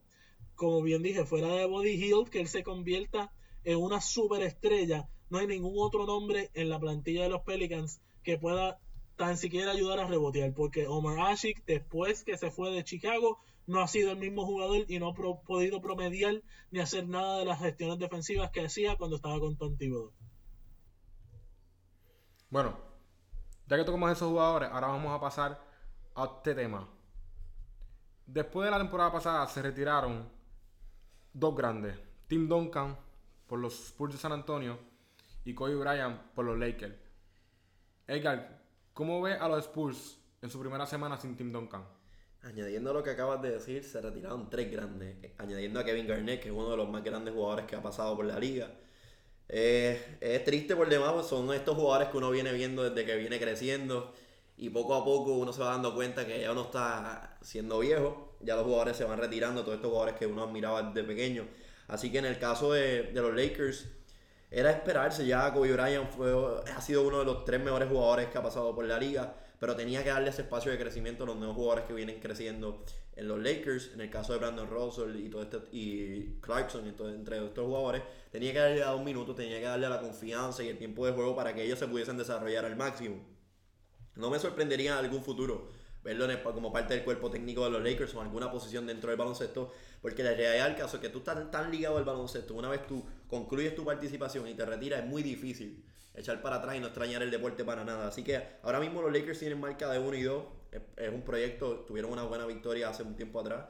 [0.55, 3.33] Como bien dije, fuera de Body Hill, que él se convierta
[3.65, 8.37] en una superestrella, no hay ningún otro nombre en la plantilla de los Pelicans que
[8.37, 8.79] pueda
[9.15, 13.81] tan siquiera ayudar a rebotear, porque Omar Ashik, después que se fue de Chicago, no
[13.81, 17.59] ha sido el mismo jugador y no ha podido promediar ni hacer nada de las
[17.59, 19.77] gestiones defensivas que hacía cuando estaba con Tom
[22.49, 22.77] Bueno,
[23.67, 25.59] ya que tocamos esos jugadores, ahora vamos a pasar
[26.15, 26.89] a este tema.
[28.25, 30.29] Después de la temporada pasada se retiraron
[31.33, 31.97] dos grandes,
[32.27, 32.97] Tim Duncan
[33.47, 34.79] por los Spurs de San Antonio
[35.45, 36.95] y Kobe Bryant por los Lakers.
[38.07, 38.62] Edgar,
[38.93, 41.83] ¿Cómo ve a los Spurs en su primera semana sin Tim Duncan?
[42.43, 45.17] Añadiendo lo que acabas de decir, se retiraron tres grandes.
[45.39, 48.15] Añadiendo a Kevin Garnett, que es uno de los más grandes jugadores que ha pasado
[48.15, 48.69] por la liga.
[49.49, 53.39] Eh, es triste por demás, son estos jugadores que uno viene viendo desde que viene
[53.39, 54.13] creciendo.
[54.57, 58.37] Y poco a poco uno se va dando cuenta que ya uno está siendo viejo.
[58.41, 61.47] Ya los jugadores se van retirando, todos estos jugadores que uno admiraba desde pequeño.
[61.87, 63.87] Así que en el caso de los Lakers,
[64.53, 65.51] era esperarse ya.
[65.51, 66.31] Kobe Bryant fue,
[66.75, 69.75] ha sido uno de los tres mejores jugadores que ha pasado por la liga, pero
[69.75, 72.83] tenía que darle ese espacio de crecimiento a los nuevos jugadores que vienen creciendo
[73.15, 73.91] en los Lakers.
[73.95, 78.53] En el caso de Brandon Russell y, todo este, y Clarkson, entre estos jugadores, tenía
[78.53, 81.35] que darle a un minuto, tenía que darle la confianza y el tiempo de juego
[81.35, 83.25] para que ellos se pudiesen desarrollar al máximo.
[84.15, 85.67] No me sorprendería en algún futuro
[86.03, 89.17] verlo como parte del cuerpo técnico de los Lakers o en alguna posición dentro del
[89.17, 89.71] baloncesto,
[90.03, 92.85] porque la realidad del caso es que tú estás tan ligado al baloncesto, una vez
[92.85, 95.81] tú concluyes tu participación y te retiras, es muy difícil
[96.13, 98.09] echar para atrás y no extrañar el deporte para nada.
[98.09, 100.43] Así que ahora mismo los Lakers tienen marca de 1 y 2,
[100.97, 103.65] es, un proyecto, tuvieron una buena victoria hace un tiempo atrás.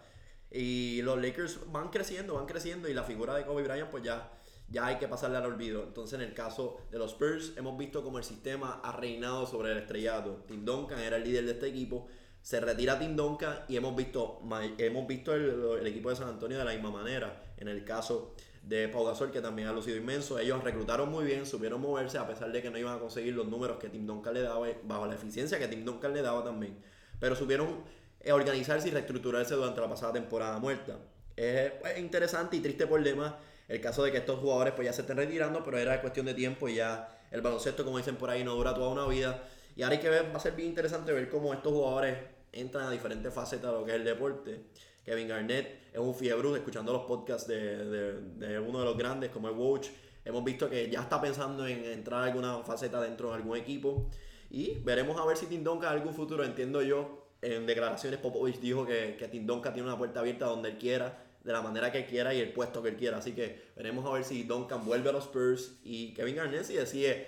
[0.50, 4.32] Y los Lakers van creciendo, van creciendo y la figura de Kobe Bryant pues ya
[4.70, 5.84] ya hay que pasarle al olvido.
[5.84, 9.72] Entonces, en el caso de los Spurs, hemos visto como el sistema ha reinado sobre
[9.72, 10.44] el estrellato.
[10.48, 12.08] Tim Duncan era el líder de este equipo
[12.44, 14.42] se retira Tim Duncan y hemos visto,
[14.78, 17.42] hemos visto el, equipo de San Antonio de la misma manera.
[17.58, 21.46] En el caso de Pau Gasol, que también ha lucido inmenso, ellos reclutaron muy bien,
[21.46, 24.34] supieron moverse a pesar de que no iban a conseguir los números que Tim Duncan
[24.34, 26.78] le daba, bajo la eficiencia que Tim Duncan le daba también.
[27.18, 27.82] Pero supieron
[28.20, 31.00] eh, organizarse y reestructurarse durante la pasada temporada muerta.
[31.38, 33.36] Es interesante y triste por demás
[33.70, 36.34] el caso de que estos jugadores pues ya se estén retirando, pero era cuestión de
[36.34, 39.44] tiempo y ya el baloncesto, como dicen por ahí, no dura toda una vida.
[39.78, 42.86] Y ahora hay que ver, va a ser bien interesante ver cómo estos jugadores entran
[42.86, 44.62] a diferentes facetas de lo que es el deporte.
[45.04, 49.50] Kevin Garnett es un fiebre, escuchando los podcasts de, de, uno de los grandes como
[49.50, 49.90] el Watch.
[50.24, 54.10] Hemos visto que ya está pensando en entrar a alguna faceta dentro de algún equipo.
[54.50, 58.60] Y veremos a ver si Tim Donka en algún futuro, entiendo yo, en declaraciones Popovich
[58.60, 61.92] dijo que, que Tim Donka tiene una puerta abierta donde él quiera, de la manera
[61.92, 63.18] que quiera y el puesto que él quiera.
[63.18, 66.76] Así que veremos a ver si Duncan vuelve a los Spurs y Kevin Garnett si
[66.76, 67.28] decide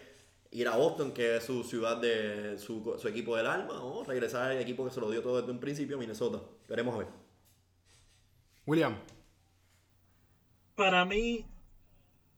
[0.55, 4.51] ir a Boston, que es su ciudad de su, su equipo del alma, o regresar
[4.51, 6.41] al equipo que se lo dio todo desde un principio, Minnesota.
[6.69, 7.07] Veremos a ver.
[8.65, 8.95] William.
[10.75, 11.45] Para mí,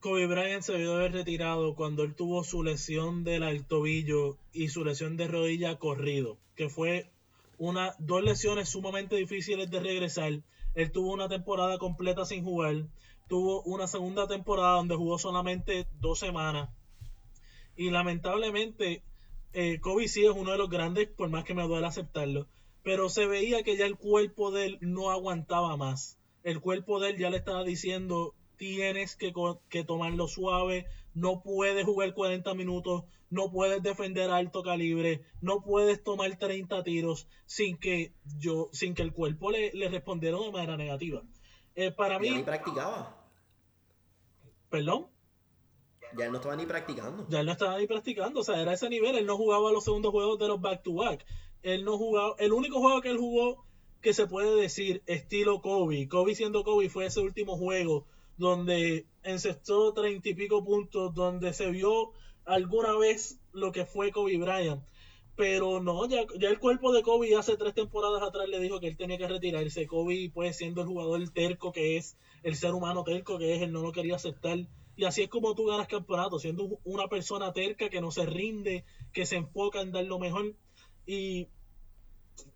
[0.00, 4.84] Kobe Bryant se debió haber retirado cuando él tuvo su lesión del tobillo y su
[4.84, 7.08] lesión de rodilla corrido, que fue
[7.56, 10.32] una, dos lesiones sumamente difíciles de regresar.
[10.74, 12.84] Él tuvo una temporada completa sin jugar,
[13.28, 16.68] tuvo una segunda temporada donde jugó solamente dos semanas
[17.78, 19.04] y lamentablemente,
[19.52, 22.48] eh, Kobe sí es uno de los grandes, por más que me duele aceptarlo.
[22.82, 26.18] Pero se veía que ya el cuerpo de él no aguantaba más.
[26.42, 29.32] El cuerpo de él ya le estaba diciendo, tienes que,
[29.68, 35.62] que tomarlo suave, no puedes jugar 40 minutos, no puedes defender a alto calibre, no
[35.62, 40.50] puedes tomar 30 tiros sin que yo, sin que el cuerpo le, le respondiera de
[40.50, 41.22] manera negativa.
[41.76, 42.42] Eh, para mí.
[42.42, 43.24] practicaba.
[44.68, 45.06] ¿Perdón?
[46.16, 47.26] Ya él no estaba ni practicando.
[47.28, 48.40] Ya él no estaba ni practicando.
[48.40, 49.16] O sea, era ese nivel.
[49.16, 51.24] Él no jugaba los segundos juegos de los back-to-back.
[51.62, 52.34] Él no jugaba.
[52.38, 53.64] El único juego que él jugó
[54.00, 56.08] que se puede decir estilo Kobe.
[56.08, 61.70] Kobe siendo Kobe fue ese último juego donde encestó treinta y pico puntos, donde se
[61.70, 62.12] vio
[62.44, 64.82] alguna vez lo que fue Kobe Bryant.
[65.34, 68.88] Pero no, ya, ya el cuerpo de Kobe hace tres temporadas atrás le dijo que
[68.88, 69.86] él tenía que retirarse.
[69.86, 73.72] Kobe, pues siendo el jugador terco que es, el ser humano terco que es, él
[73.72, 74.66] no lo quería aceptar
[74.98, 78.84] y así es como tú ganas campeonato, siendo una persona terca que no se rinde,
[79.12, 80.56] que se enfoca en dar lo mejor.
[81.06, 81.46] Y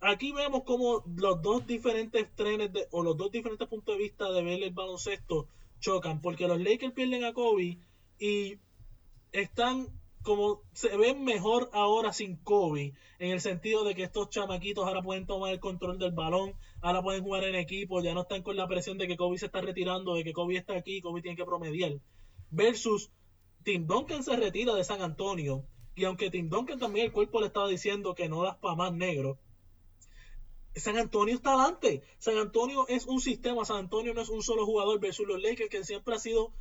[0.01, 4.29] aquí vemos como los dos diferentes trenes de, o los dos diferentes puntos de vista
[4.33, 5.47] de ver el baloncesto
[5.79, 7.79] chocan, porque los Lakers pierden a Kobe
[8.19, 8.59] y
[9.31, 9.87] están
[10.23, 15.01] como se ven mejor ahora sin Kobe, en el sentido de que estos chamaquitos ahora
[15.01, 18.57] pueden tomar el control del balón, ahora pueden jugar en equipo, ya no están con
[18.57, 21.37] la presión de que Kobe se está retirando, de que Kobe está aquí, Kobe tiene
[21.37, 22.01] que promediar
[22.53, 23.11] versus
[23.65, 27.47] Tim Duncan se retira de San Antonio y aunque Tim Duncan también el cuerpo le
[27.49, 29.39] estaba diciendo que no das para más negro,
[30.75, 32.03] San Antonio está adelante.
[32.19, 35.69] San Antonio es un sistema, San Antonio no es un solo jugador versus los Lakers
[35.69, 36.53] que siempre ha sido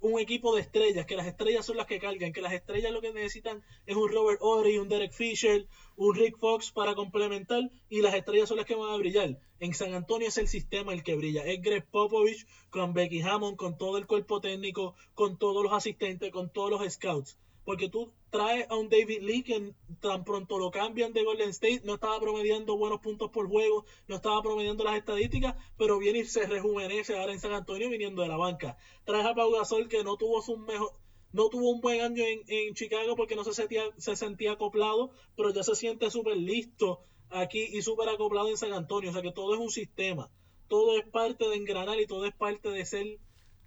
[0.00, 3.02] un equipo de estrellas, que las estrellas son las que cargan, que las estrellas lo
[3.02, 5.66] que necesitan es un Robert Ory, un Derek Fisher,
[6.00, 9.38] un Rick Fox para complementar y las estrellas son las que van a brillar.
[9.58, 11.44] En San Antonio es el sistema el que brilla.
[11.44, 16.32] Es Greg Popovich con Becky Hammond, con todo el cuerpo técnico, con todos los asistentes,
[16.32, 17.36] con todos los scouts.
[17.66, 21.82] Porque tú traes a un David Lee que tan pronto lo cambian de Golden State,
[21.84, 26.24] no estaba promediando buenos puntos por juego, no estaba promediando las estadísticas, pero viene y
[26.24, 28.78] se rejuvenece ahora en San Antonio viniendo de la banca.
[29.04, 30.94] Traes a Pau Gasol que no tuvo su mejor
[31.32, 35.10] no tuvo un buen año en, en Chicago porque no se sentía, se sentía acoplado,
[35.36, 39.10] pero ya se siente súper listo aquí y súper acoplado en San Antonio.
[39.10, 40.30] O sea que todo es un sistema,
[40.68, 43.18] todo es parte de engranar y todo es parte de ser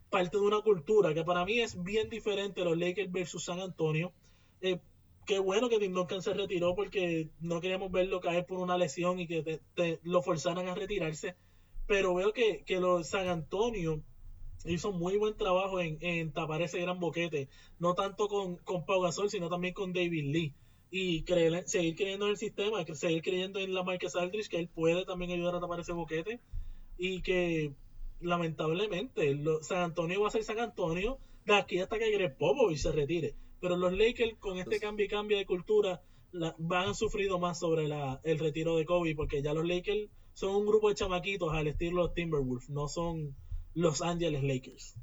[0.10, 4.14] parte de una cultura que para mí es bien diferente los Lakers versus San Antonio.
[4.62, 4.80] Eh,
[5.26, 9.20] qué bueno que Tim Duncan se retiró porque no queríamos verlo caer por una lesión
[9.20, 11.36] y que te, lo forzaran a retirarse.
[11.88, 14.04] Pero veo que, que los San Antonio
[14.66, 17.50] hizo muy buen trabajo en, tapar ese gran boquete,
[17.80, 20.54] no tanto con, con Pau Gasol, sino también con David Lee.
[20.90, 24.68] Y creer, seguir creyendo en el sistema, seguir creyendo en la Marquez Aldridge, que él
[24.68, 26.40] puede también ayudar a tapar ese boquete.
[26.98, 27.74] Y que
[28.22, 32.38] lamentablemente San Antonio va a ser San Antonio de aquí hasta que Greg
[32.72, 33.36] y se retire.
[33.60, 36.02] Pero los Lakers con este cambio y cambio de cultura
[36.58, 40.56] van a sufrido más sobre la, el retiro de Kobe porque ya los Lakers son
[40.56, 43.36] un grupo de chamaquitos al estilo los Timberwolves, no son
[43.76, 44.96] los Angeles Lakers.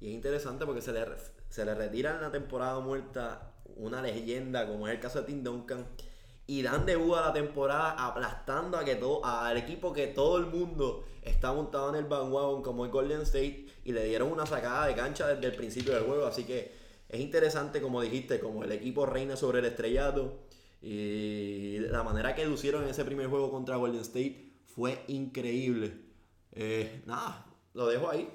[0.00, 1.04] Y es interesante porque se le,
[1.48, 5.42] se le retira en la temporada muerta una leyenda como es el caso de Tim
[5.42, 5.86] Duncan
[6.46, 10.46] y dan debut a la temporada aplastando a que todo, al equipo que todo el
[10.46, 14.86] mundo está montado en el bandwagon como el Golden State y le dieron una sacada
[14.86, 16.26] de cancha desde el principio del juego.
[16.26, 16.72] Así que
[17.08, 20.38] es interesante, como dijiste, como el equipo reina sobre el estrellato
[20.82, 26.03] y la manera que lucieron en ese primer juego contra Golden State fue increíble.
[26.54, 28.28] Eh, nada, lo dejo ahí.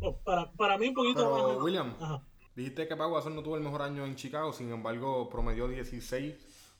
[0.00, 1.62] Oh, para, para mí un poquito más...
[1.62, 1.94] William,
[2.56, 6.34] dijiste que Pau Gasol no tuvo el mejor año en Chicago, sin embargo promedió 16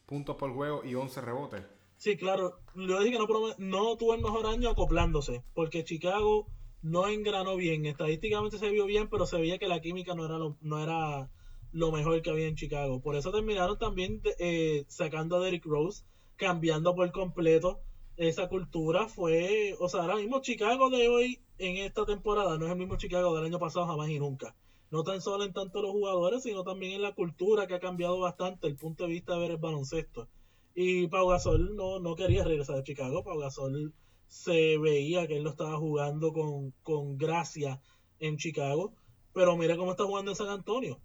[0.06, 1.62] puntos por juego y 11 rebotes.
[1.96, 2.58] Sí, claro.
[2.74, 3.26] Yo dije que no,
[3.58, 6.48] no tuvo el mejor año acoplándose, porque Chicago
[6.82, 7.86] no engranó bien.
[7.86, 11.30] Estadísticamente se vio bien, pero se veía que la química no era lo, no era
[11.70, 13.00] lo mejor que había en Chicago.
[13.00, 16.04] Por eso terminaron también eh, sacando a Derrick Rose,
[16.36, 17.80] cambiando por completo
[18.16, 19.08] esa cultura.
[19.08, 22.96] Fue, o sea, ahora mismo Chicago de hoy en esta temporada no es el mismo
[22.96, 24.54] Chicago del año pasado jamás y nunca.
[24.90, 28.20] No tan solo en tanto los jugadores, sino también en la cultura que ha cambiado
[28.20, 30.28] bastante el punto de vista de ver el baloncesto.
[30.74, 33.24] Y Pau Gasol no, no quería regresar a Chicago.
[33.24, 33.94] Pau Gasol
[34.26, 37.80] se veía que él lo estaba jugando con, con gracia
[38.18, 38.92] en Chicago.
[39.32, 41.00] Pero mira cómo está jugando en San Antonio.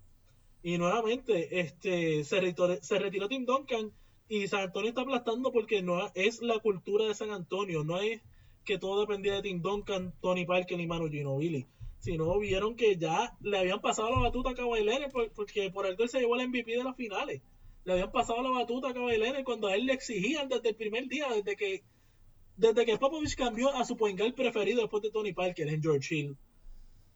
[0.63, 3.93] Y nuevamente, este se retiró, se retiró Tim Duncan
[4.29, 7.83] y San Antonio está aplastando porque no es la cultura de San Antonio.
[7.83, 8.21] No es
[8.65, 11.65] que todo dependía de Tim Duncan, Tony Parker y Manu Ginobili.
[11.99, 15.85] Sino vieron que ya le habían pasado la batuta a Kawhi Leonard por- porque por
[15.85, 17.41] algo él se llevó el MVP de las finales
[17.85, 20.75] le habían pasado la batuta a Kawhi Leonard cuando a él le exigían desde el
[20.75, 21.83] primer día, desde que
[22.57, 26.13] desde que Popovich cambió a su point guard preferido después de Tony Parker en George
[26.15, 26.37] Hill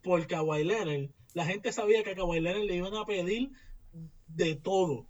[0.02, 1.10] por Kawhi Leonard.
[1.34, 3.50] La gente sabía que a Kawhi Leonard le iban a pedir
[4.28, 5.06] de todo.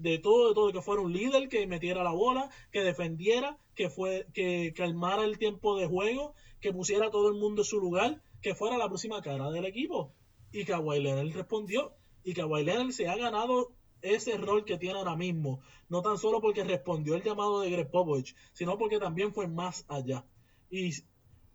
[0.00, 3.90] De todo, de todo, que fuera un líder, que metiera la bola, que defendiera, que
[3.90, 7.80] fue, que calmara el tiempo de juego, que pusiera a todo el mundo en su
[7.80, 10.14] lugar, que fuera la próxima cara del equipo.
[10.52, 11.92] Y Kawhi Leonard respondió.
[12.24, 15.60] Y Kawhi Leonard se ha ganado ese rol que tiene ahora mismo.
[15.88, 19.84] No tan solo porque respondió el llamado de Greg Popovich, sino porque también fue más
[19.88, 20.24] allá.
[20.70, 20.92] Y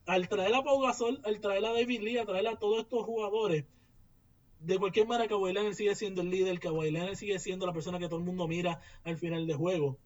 [0.06, 3.04] al traer a Pau Gasol, al traer a David Lee, a traer a todos estos
[3.04, 3.66] jugadores,
[4.60, 8.00] de cualquier manera Kawhi Leonard sigue siendo el líder, Kawhi Leonard sigue siendo la persona
[8.00, 9.98] que todo el mundo mira al final de juego.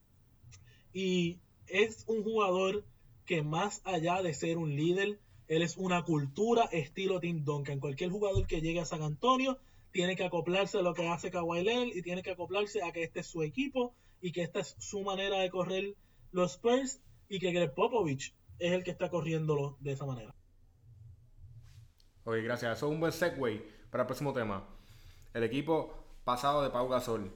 [0.94, 2.84] Y es un jugador
[3.26, 7.80] que más allá de ser un líder, él es una cultura estilo Tim Duncan.
[7.80, 9.60] Cualquier jugador que llegue a San Antonio
[9.92, 13.04] tiene que acoplarse a lo que hace Kawhi Leonard y tiene que acoplarse a que
[13.04, 15.96] este es su equipo y que esta es su manera de correr
[16.32, 20.36] los Spurs y que Greg Popovich es el que está corriéndolo de esa manera.
[22.26, 22.78] Ok, gracias.
[22.78, 24.66] Eso es un buen segue para el próximo tema.
[25.34, 27.32] El equipo pasado de Pau Gasol.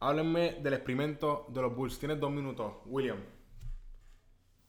[0.00, 1.98] Háblenme del experimento de los Bulls.
[1.98, 3.18] Tienes dos minutos, William.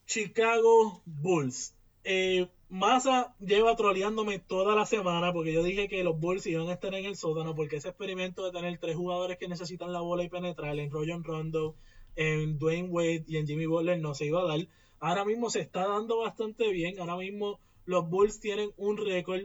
[0.06, 1.74] Chicago Bulls.
[2.04, 6.72] Eh, Massa lleva troleándome toda la semana porque yo dije que los Bulls iban a
[6.72, 10.24] estar en el sótano porque ese experimento de tener tres jugadores que necesitan la bola
[10.24, 11.76] y penetrar en Rajon Rondo,
[12.16, 14.66] en Dwayne Wade y en Jimmy Butler no se iba a dar.
[15.00, 16.98] Ahora mismo se está dando bastante bien.
[16.98, 19.42] Ahora mismo los Bulls tienen un récord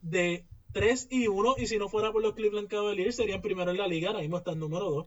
[0.00, 3.78] de 3 y 1 y si no fuera por los Cleveland Cavaliers serían primero en
[3.78, 4.08] la liga.
[4.10, 5.06] Ahora mismo están número 2.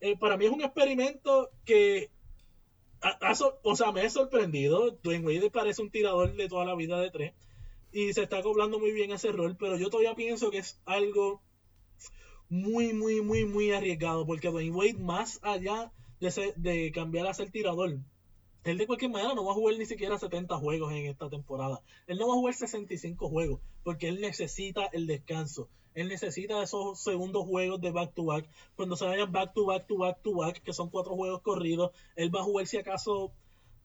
[0.00, 2.10] Eh, para mí es un experimento que
[3.62, 4.90] o sea, me he sorprendido.
[5.02, 7.34] Dwayne Wade parece un tirador de toda la vida de tres.
[7.92, 9.56] Y se está acoplando muy bien ese rol.
[9.58, 11.42] Pero yo todavía pienso que es algo
[12.48, 14.26] muy, muy, muy, muy arriesgado.
[14.26, 17.98] Porque Dwayne Wade, más allá de, ser- de cambiar a ser tirador,
[18.64, 21.82] él de cualquier manera no va a jugar ni siquiera 70 juegos en esta temporada.
[22.06, 23.60] Él no va a jugar 65 juegos.
[23.82, 25.68] Porque él necesita el descanso.
[25.94, 28.48] Él necesita esos segundos juegos de back to back.
[28.74, 31.92] Cuando se vayan back to back to back to back, que son cuatro juegos corridos,
[32.16, 33.32] él va a jugar si acaso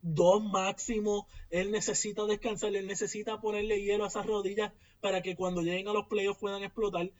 [0.01, 1.27] dos máximo.
[1.49, 5.93] Él necesita descansar, él necesita ponerle hielo a esas rodillas para que cuando lleguen a
[5.93, 7.11] los playoffs puedan explotar.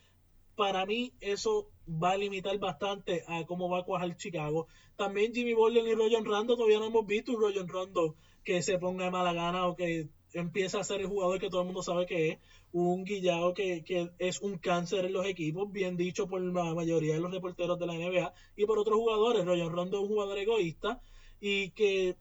[0.59, 4.67] Para mí eso va a limitar bastante a cómo va a cuajar Chicago.
[4.97, 8.77] También Jimmy Butler y Roger Rondo todavía no hemos visto un Roger Rondo que se
[8.77, 11.81] ponga de mala gana o que empiece a ser el jugador que todo el mundo
[11.81, 12.39] sabe que es.
[12.73, 17.13] Un guillado que, que es un cáncer en los equipos, bien dicho por la mayoría
[17.13, 19.45] de los reporteros de la NBA y por otros jugadores.
[19.45, 21.01] Roger Rondo es un jugador egoísta
[21.39, 22.17] y que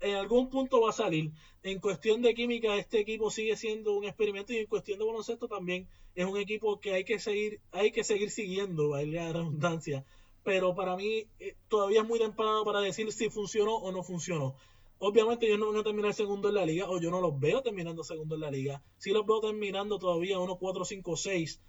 [0.00, 1.32] en algún punto va a salir.
[1.64, 5.48] En cuestión de química, este equipo sigue siendo un experimento y en cuestión de baloncesto
[5.48, 10.04] también es un equipo que hay que seguir, hay que seguir siguiendo, valga la redundancia.
[10.42, 14.56] Pero para mí eh, todavía es muy temprano para decir si funcionó o no funcionó.
[14.98, 17.62] Obviamente ellos no van a terminar segundo en la liga, o yo no los veo
[17.62, 18.82] terminando segundo en la liga.
[18.98, 21.60] Sí los veo terminando todavía 1, 4, 5, 6,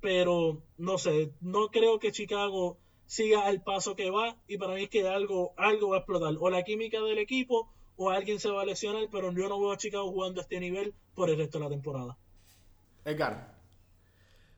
[0.00, 4.84] pero no sé, no creo que Chicago siga al paso que va y para mí
[4.84, 6.34] es que algo, algo va a explotar.
[6.40, 9.72] O la química del equipo o alguien se va a lesionar, pero yo no veo
[9.72, 12.18] a Chicago jugando a este nivel por el resto de la temporada.
[13.04, 13.51] Edgar.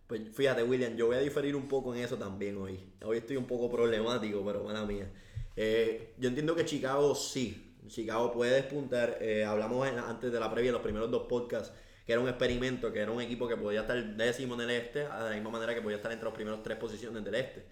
[0.07, 2.79] Pues fíjate, William, yo voy a diferir un poco en eso también hoy.
[3.03, 5.11] Hoy estoy un poco problemático, pero mala mía.
[5.57, 7.75] Eh, yo entiendo que Chicago sí.
[7.87, 9.19] Chicago puede despuntar.
[9.21, 11.73] Eh, hablamos antes de la previa, en los primeros dos podcasts,
[12.07, 15.01] que era un experimento, que era un equipo que podía estar décimo en el este,
[15.01, 17.65] de la misma manera que podía estar entre los primeros tres posiciones del este.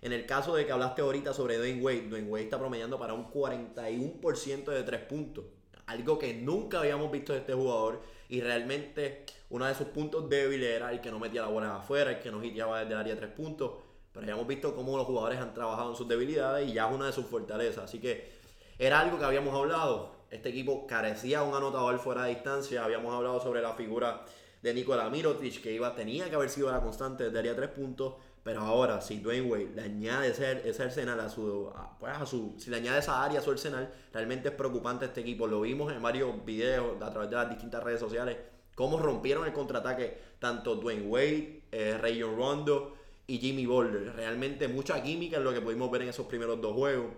[0.00, 3.14] En el caso de que hablaste ahorita sobre Dwayne Wade, Dwayne Wade está promediando para
[3.14, 5.44] un 41% de tres puntos.
[5.88, 8.00] Algo que nunca habíamos visto de este jugador.
[8.28, 12.12] Y realmente uno de sus puntos débiles era el que no metía la bola afuera,
[12.12, 13.72] el que no hiteaba desde el área de tres puntos.
[14.12, 16.94] Pero ya hemos visto cómo los jugadores han trabajado en sus debilidades y ya es
[16.94, 17.84] una de sus fortalezas.
[17.84, 18.38] Así que
[18.78, 20.12] Era algo que habíamos hablado.
[20.30, 22.84] Este equipo carecía de un anotador fuera de distancia.
[22.84, 24.24] Habíamos hablado sobre la figura
[24.62, 28.14] de Nikola Mirotic, que iba, tenía que haber sido la constante desde área tres puntos.
[28.48, 31.70] Pero ahora, si Dwayne Wade le añade ese, ese arsenal a su,
[32.00, 32.54] pues a su.
[32.56, 35.46] Si le añade esa área a su arsenal, realmente es preocupante este equipo.
[35.46, 38.38] Lo vimos en varios videos a través de las distintas redes sociales.
[38.74, 42.96] Cómo rompieron el contraataque tanto Dwayne Wade, eh, Rayon Rondo
[43.26, 44.14] y Jimmy Boulder.
[44.16, 47.10] Realmente mucha química en lo que pudimos ver en esos primeros dos juegos.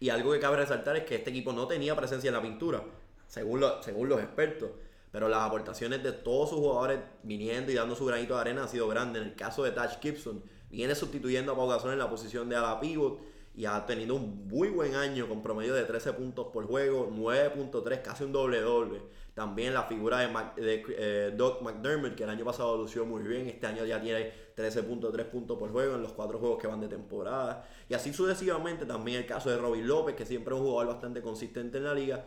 [0.00, 2.82] Y algo que cabe resaltar es que este equipo no tenía presencia en la pintura,
[3.26, 4.70] según, según los expertos.
[5.10, 8.68] Pero las aportaciones de todos sus jugadores viniendo y dando su granito de arena han
[8.68, 9.22] sido grandes.
[9.22, 12.56] En el caso de Taj Gibson, viene sustituyendo a Pau Gasol en la posición de
[12.56, 13.20] ala pivot
[13.58, 18.02] y ha tenido un muy buen año con promedio de 13 puntos por juego, 9.3,
[18.02, 19.00] casi un doble doble.
[19.34, 23.22] También la figura de, Mac, de eh, Doc McDermott, que el año pasado lució muy
[23.22, 26.80] bien, este año ya tiene 13.3 puntos por juego en los cuatro juegos que van
[26.80, 27.68] de temporada.
[27.88, 31.20] Y así sucesivamente, también el caso de Robin López, que siempre es un jugador bastante
[31.20, 32.26] consistente en la liga.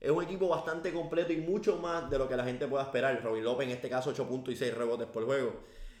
[0.00, 3.22] Es un equipo bastante completo y mucho más de lo que la gente pueda esperar.
[3.22, 5.54] Robin López en este caso 8 puntos y 6 rebotes por juego.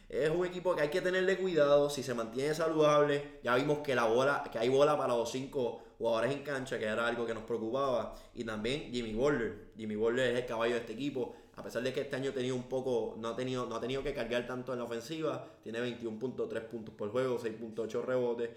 [0.08, 3.40] Es un equipo que hay que tenerle cuidado si se mantiene saludable.
[3.42, 6.84] Ya vimos que la bola, que hay bola para los cinco jugadores en cancha, que
[6.84, 8.14] era algo que nos preocupaba.
[8.34, 9.72] Y también Jimmy Butler.
[9.76, 11.34] Jimmy Butler es el caballo de este equipo.
[11.56, 14.02] A pesar de que este año tenido un poco, no ha tenido, no ha tenido
[14.04, 15.48] que cargar tanto en la ofensiva.
[15.62, 18.50] Tiene 21.3 puntos por juego, 6.8 rebotes.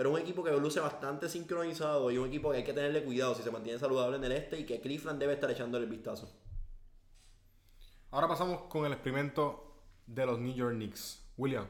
[0.00, 3.34] Pero un equipo que luce bastante sincronizado y un equipo que hay que tenerle cuidado
[3.34, 6.32] si se mantiene saludable en el este y que Cleveland debe estar echándole el vistazo.
[8.10, 11.22] Ahora pasamos con el experimento de los New York Knicks.
[11.36, 11.66] William.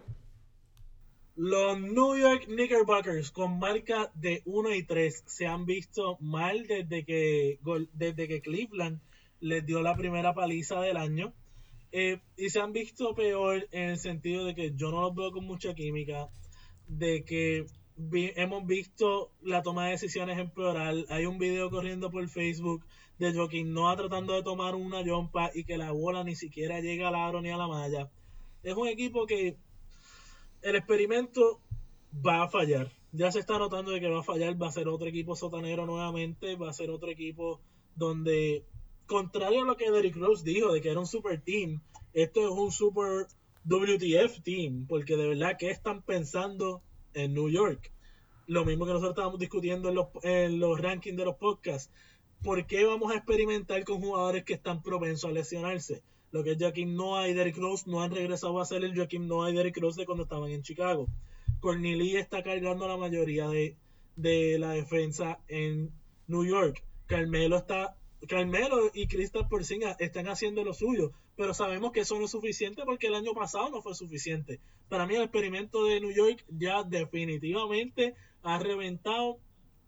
[1.34, 7.04] Los New York Knickerbockers con marca de 1 y 3 se han visto mal desde
[7.04, 7.58] que,
[7.94, 9.00] desde que Cleveland
[9.40, 11.34] les dio la primera paliza del año.
[11.90, 15.32] Eh, y se han visto peor en el sentido de que yo no los veo
[15.32, 16.28] con mucha química,
[16.86, 17.66] de que
[18.36, 21.06] hemos visto la toma de decisiones en plural.
[21.08, 22.84] Hay un video corriendo por Facebook
[23.18, 27.08] de Joaquín Noah tratando de tomar una jumpa y que la bola ni siquiera llega
[27.08, 28.10] al aro ni a la malla.
[28.62, 29.56] Es un equipo que
[30.62, 31.60] el experimento
[32.26, 32.90] va a fallar.
[33.12, 35.84] Ya se está notando de que va a fallar, va a ser otro equipo sotanero
[35.84, 37.60] nuevamente, va a ser otro equipo
[37.96, 38.64] donde,
[39.06, 41.80] contrario a lo que Derrick Rose dijo, de que era un super team,
[42.12, 43.26] esto es un super
[43.64, 46.82] WTF team, porque de verdad, ¿qué están pensando
[47.14, 47.92] en New York?
[48.46, 51.92] Lo mismo que nosotros estábamos discutiendo en los, en los rankings de los podcasts.
[52.42, 56.02] ¿Por qué vamos a experimentar con jugadores que están propensos a lesionarse?
[56.32, 59.26] Lo que es Joaquim Noah y Derrick Rose no han regresado a ser el Joaquim
[59.26, 61.08] Noah y Derrick Rose de cuando estaban en Chicago.
[61.60, 63.76] Corneli está cargando la mayoría de,
[64.16, 65.90] de la defensa en
[66.28, 66.82] New York.
[67.06, 67.96] Carmelo está
[68.28, 72.82] Carmelo y Kristaps Porzingis están haciendo lo suyo, pero sabemos que eso no es suficiente
[72.84, 74.60] porque el año pasado no fue suficiente.
[74.90, 79.38] Para mí el experimento de New York ya definitivamente ha reventado.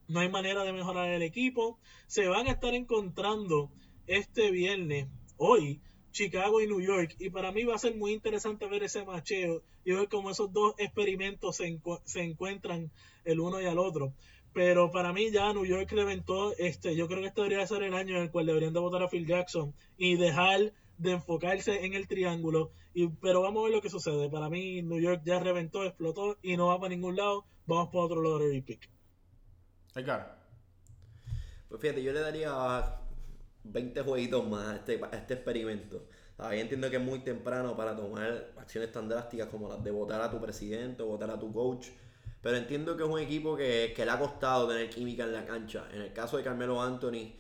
[0.09, 1.79] No hay manera de mejorar el equipo.
[2.07, 3.71] Se van a estar encontrando
[4.07, 7.17] este viernes, hoy, Chicago y New York.
[7.19, 10.51] Y para mí va a ser muy interesante ver ese macheo y ver cómo esos
[10.55, 12.91] dos experimentos se, se encuentran
[13.27, 14.15] el uno y al otro.
[14.55, 17.93] Pero para mí ya New York reventó, este, yo creo que este debería ser el
[17.93, 21.95] año en el cual deberían de votar a Phil Jackson y dejar de enfocarse en
[21.95, 22.73] el triángulo.
[22.95, 24.29] Y, pero vamos a ver lo que sucede.
[24.31, 27.45] Para mí New York ya reventó, explotó y no va para ningún lado.
[27.67, 28.89] Vamos por otro lottery pick.
[31.69, 33.01] Pues fíjate, yo le daría
[33.65, 36.07] 20 jueguitos más a este, a este experimento.
[36.39, 40.21] Ahí entiendo que es muy temprano para tomar acciones tan drásticas como las de votar
[40.21, 41.89] a tu presidente o votar a tu coach.
[42.41, 45.45] Pero entiendo que es un equipo que, que le ha costado tener química en la
[45.45, 45.87] cancha.
[45.93, 47.33] En el caso de Carmelo Anthony,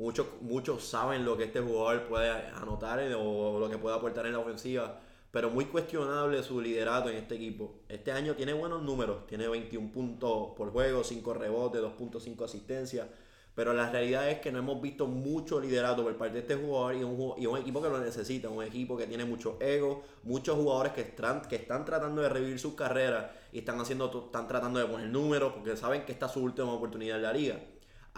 [0.00, 4.32] muchos, muchos saben lo que este jugador puede anotar o lo que puede aportar en
[4.32, 4.98] la ofensiva.
[5.30, 7.82] Pero muy cuestionable su liderato en este equipo.
[7.88, 9.28] Este año tiene buenos números.
[9.28, 13.06] Tiene 21 puntos por juego, 5 rebotes, 2.5 asistencias
[13.54, 16.94] pero la realidad es que no hemos visto mucho liderato por parte de este jugador
[16.94, 20.56] y un, y un equipo que lo necesita, un equipo que tiene mucho ego, muchos
[20.56, 24.78] jugadores que están, que están tratando de revivir sus carreras y están, haciendo, están tratando
[24.78, 27.60] de poner números porque saben que esta es su última oportunidad en la liga.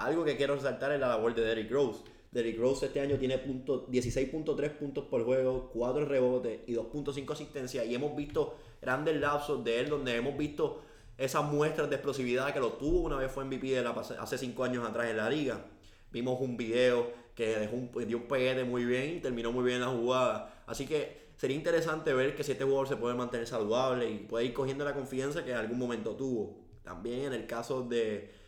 [0.05, 2.01] Algo que quiero resaltar es la labor de Derrick Rose.
[2.33, 7.95] Derrick Rose este año tiene 16.3 puntos por juego, 4 rebotes y 2.5 asistencias y
[7.95, 10.83] hemos visto grandes lapsos de él donde hemos visto
[11.19, 14.65] esas muestras de explosividad que lo tuvo una vez fue MVP de la, hace 5
[14.65, 15.67] años atrás en la liga.
[16.11, 19.81] Vimos un video que dejó un, dio un peguete muy bien y terminó muy bien
[19.81, 20.63] la jugada.
[20.67, 24.47] Así que sería interesante ver que si este jugador se puede mantener saludable y puede
[24.47, 26.57] ir cogiendo la confianza que en algún momento tuvo.
[26.83, 28.42] También en el caso de,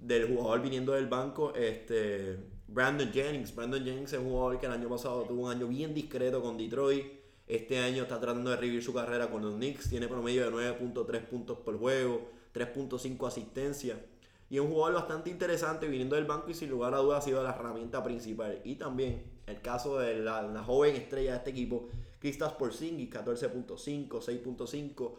[0.00, 3.54] del jugador viniendo del banco, este, Brandon Jennings.
[3.54, 6.56] Brandon Jennings es un jugador que el año pasado tuvo un año bien discreto con
[6.56, 7.20] Detroit
[7.50, 9.90] este año está tratando de revivir su carrera con los Knicks.
[9.90, 14.00] Tiene promedio de 9.3 puntos por juego, 3.5 asistencia.
[14.48, 17.26] Y es un jugador bastante interesante viniendo del banco y sin lugar a dudas ha
[17.26, 18.60] sido la herramienta principal.
[18.62, 21.88] Y también el caso de la, la joven estrella de este equipo,
[22.20, 25.12] Kristaps Porzingis, 14.5, 6.5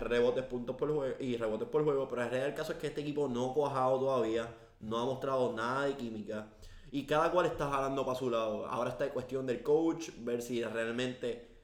[0.00, 3.00] rebotes puntos por juego y rebotes por juego, pero el real caso es que este
[3.00, 6.48] equipo no ha cuajado todavía, no ha mostrado nada de química
[6.90, 8.66] y cada cual está jalando para su lado.
[8.66, 11.56] Ahora está en cuestión del coach, ver si realmente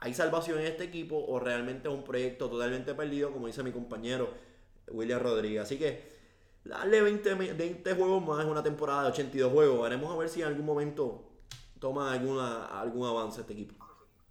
[0.00, 3.72] hay salvación en este equipo o realmente es un proyecto totalmente perdido, como dice mi
[3.72, 4.28] compañero
[4.88, 5.62] William Rodríguez.
[5.62, 6.18] Así que
[6.64, 9.82] darle 20, 20 juegos más en una temporada de 82 juegos.
[9.82, 11.24] Veremos a ver si en algún momento
[11.78, 13.74] toma alguna, algún avance este equipo.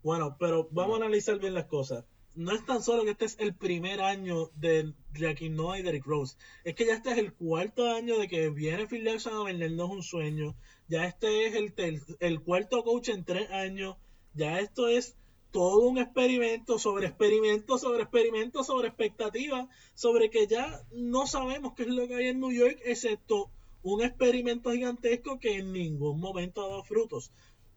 [0.03, 2.05] Bueno, pero vamos a analizar bien las cosas.
[2.37, 6.05] No es tan solo que este es el primer año de Jackie Noah y Derrick
[6.05, 6.37] Rose.
[6.63, 9.89] Es que ya este es el cuarto año de que viene Phil Jackson a vendernos
[9.89, 10.55] un sueño.
[10.87, 11.73] Ya este es el,
[12.19, 13.95] el cuarto coach en tres años.
[14.35, 15.17] Ya esto es
[15.49, 21.83] todo un experimento sobre experimento sobre experimento sobre expectativa sobre que ya no sabemos qué
[21.83, 23.49] es lo que hay en New York excepto
[23.81, 27.31] un experimento gigantesco que en ningún momento ha dado frutos.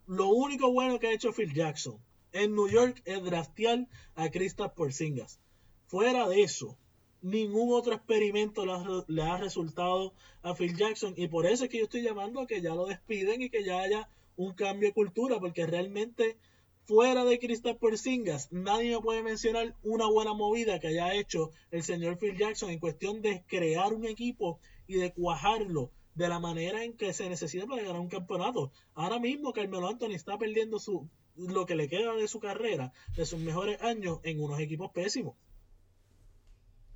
[0.07, 1.99] Lo único bueno que ha hecho Phil Jackson
[2.33, 5.41] en New York es draftear a Kristaps Porzingis.
[5.87, 6.77] Fuera de eso,
[7.23, 8.65] ningún otro experimento
[9.07, 12.47] le ha, resultado a Phil Jackson y por eso es que yo estoy llamando a
[12.47, 16.39] que ya lo despiden y que ya haya un cambio de cultura porque realmente
[16.85, 21.83] fuera de Kristaps Porzingis nadie me puede mencionar una buena movida que haya hecho el
[21.83, 26.85] señor Phil Jackson en cuestión de crear un equipo y de cuajarlo de la manera
[26.85, 28.73] en que se necesita para ganar un campeonato.
[28.95, 31.09] Ahora mismo Carmelo Anthony está perdiendo su
[31.49, 35.35] lo que le queda de su carrera, de sus mejores años en unos equipos pésimos.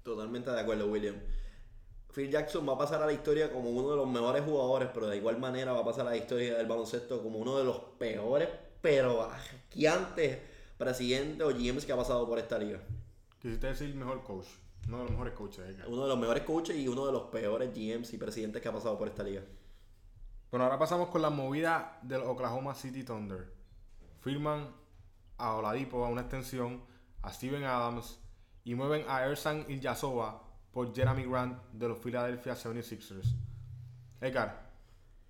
[0.03, 1.17] Totalmente de acuerdo, William.
[2.13, 5.09] Phil Jackson va a pasar a la historia como uno de los mejores jugadores, pero
[5.09, 7.79] de igual manera va a pasar a la historia del baloncesto como uno de los
[7.99, 8.49] peores,
[8.81, 9.29] pero
[9.91, 10.39] antes
[10.79, 12.81] presidentes o GMs que ha pasado por esta liga.
[13.41, 14.47] Quisiste decir mejor coach,
[14.87, 15.65] uno de los mejores coaches.
[15.71, 15.83] ¿eh?
[15.89, 18.73] Uno de los mejores coaches y uno de los peores GMs y presidentes que ha
[18.73, 19.43] pasado por esta liga.
[20.51, 23.51] Bueno, ahora pasamos con la movida del Oklahoma City Thunder.
[24.25, 24.75] Firman
[25.37, 26.83] a Oladipo a una extensión,
[27.21, 28.19] a Steven Adams
[28.65, 33.35] y mueven a Ersan Ilyasova por Jeremy Grant de los Philadelphia 76ers.
[34.23, 34.73] Edgar.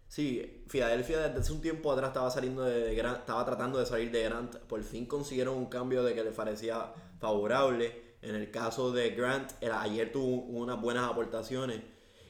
[0.06, 4.12] Sí, Philadelphia desde hace un tiempo atrás estaba saliendo de Grant, estaba tratando de salir
[4.12, 4.58] de Grant.
[4.58, 8.14] Por fin consiguieron un cambio de que le parecía favorable.
[8.22, 11.80] En el caso de Grant, era, ayer tuvo unas buenas aportaciones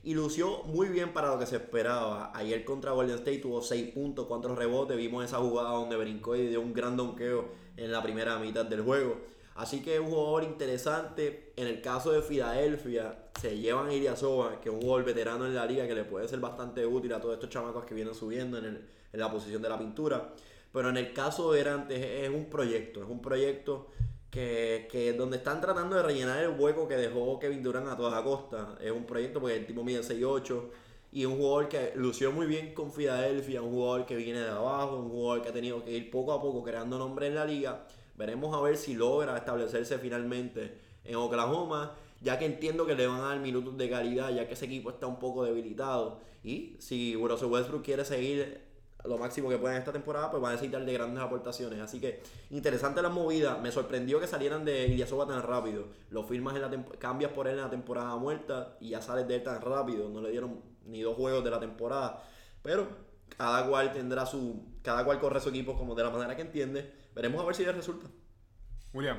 [0.04, 2.30] y lució muy bien para lo que se esperaba.
[2.34, 4.96] Ayer contra Golden State tuvo 6 puntos, 4 rebotes.
[4.96, 8.82] Vimos esa jugada donde brincó y dio un gran donqueo en la primera mitad del
[8.82, 9.16] juego.
[9.54, 11.52] Así que es un jugador interesante.
[11.56, 15.64] En el caso de Filadelfia, se llevan a que es un jugador veterano en la
[15.64, 18.64] liga que le puede ser bastante útil a todos estos chamacos que vienen subiendo en,
[18.66, 20.34] el, la posición de la pintura.
[20.70, 23.88] Pero en el caso de Erantes es un proyecto, es un proyecto
[24.34, 28.20] que, que donde están tratando de rellenar el hueco que dejó Kevin Durant a toda
[28.24, 28.76] costa.
[28.80, 30.70] Es un proyecto porque el tipo mide 6'8
[31.12, 34.96] y un jugador que lució muy bien con Filadelfia, un jugador que viene de abajo,
[34.96, 37.86] un jugador que ha tenido que ir poco a poco creando nombre en la liga.
[38.16, 43.20] Veremos a ver si logra establecerse finalmente en Oklahoma, ya que entiendo que le van
[43.20, 46.18] a dar minutos de calidad, ya que ese equipo está un poco debilitado.
[46.42, 48.63] Y si Russell Westbrook quiere seguir
[49.04, 51.80] lo máximo que pueden esta temporada, pues va a necesitar de grandes aportaciones.
[51.80, 53.58] Así que interesante la movida.
[53.58, 55.88] Me sorprendió que salieran de Ilyasova tan rápido.
[56.10, 59.36] Lo firmas en la cambias por él en la temporada muerta y ya sales de
[59.36, 60.08] él tan rápido.
[60.08, 62.22] No le dieron ni dos juegos de la temporada.
[62.62, 62.88] Pero
[63.36, 64.64] cada cual tendrá su.
[64.82, 66.90] Cada cual corre su equipo como de la manera que entiende.
[67.14, 68.08] Veremos a ver si le resulta.
[68.94, 69.18] William.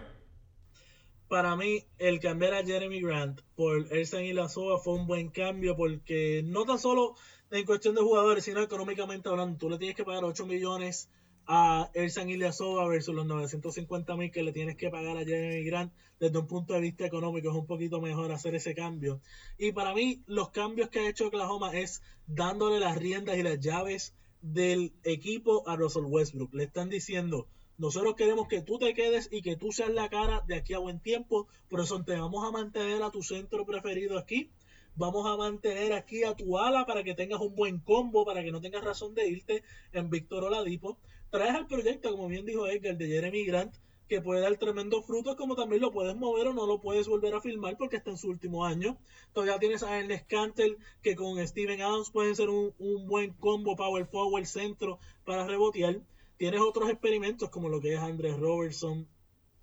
[1.27, 6.43] Para mí, el cambiar a Jeremy Grant por Ersan Ilyasova fue un buen cambio porque
[6.45, 7.15] no tan solo
[7.51, 11.09] en cuestión de jugadores, sino económicamente hablando, tú le tienes que pagar 8 millones
[11.47, 15.93] a Ersan Ilyasova versus los 950 mil que le tienes que pagar a Jeremy Grant.
[16.19, 19.19] Desde un punto de vista económico es un poquito mejor hacer ese cambio.
[19.57, 23.59] Y para mí los cambios que ha hecho Oklahoma es dándole las riendas y las
[23.59, 26.53] llaves del equipo a Russell Westbrook.
[26.53, 30.41] Le están diciendo nosotros queremos que tú te quedes y que tú seas la cara
[30.47, 34.17] de aquí a buen tiempo por eso te vamos a mantener a tu centro preferido
[34.17, 34.49] aquí
[34.95, 38.51] vamos a mantener aquí a tu ala para que tengas un buen combo, para que
[38.51, 40.97] no tengas razón de irte en Víctor Oladipo.
[41.29, 43.75] Traes al proyecto, como bien dijo Edgar, de Jeremy Grant,
[44.07, 47.33] que puede dar tremendos frutos, como también lo puedes mover o no lo puedes volver
[47.33, 48.97] a filmar porque está en su último año.
[49.33, 53.75] Todavía tienes a Ernest Cantel, que con Steven Adams pueden ser un, un buen combo
[53.75, 56.01] power forward centro para rebotear.
[56.37, 59.07] Tienes otros experimentos como lo que es Andrés Robertson,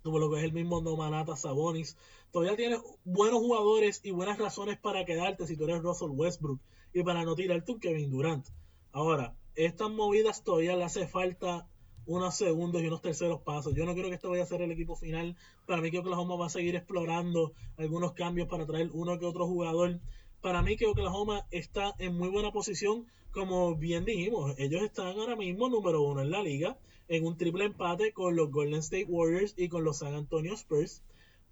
[0.03, 1.95] como lo que es el mismo Nomanata Sabonis.
[2.33, 6.59] Todavía tienes buenos jugadores y buenas razones para quedarte si tú eres Russell Westbrook
[6.91, 8.47] y para no tirarte un Kevin Durant.
[8.91, 11.67] Ahora, estas movidas todavía le hace falta
[12.07, 13.75] unos segundos y unos terceros pasos.
[13.75, 15.37] Yo no creo que esto vaya a ser el equipo final.
[15.67, 19.45] Para mí que Oklahoma va a seguir explorando algunos cambios para traer uno que otro
[19.45, 19.99] jugador.
[20.41, 25.35] Para mí que Oklahoma está en muy buena posición, como bien dijimos, ellos están ahora
[25.35, 26.79] mismo número uno en la liga,
[27.09, 31.03] en un triple empate con los Golden State Warriors y con los San Antonio Spurs.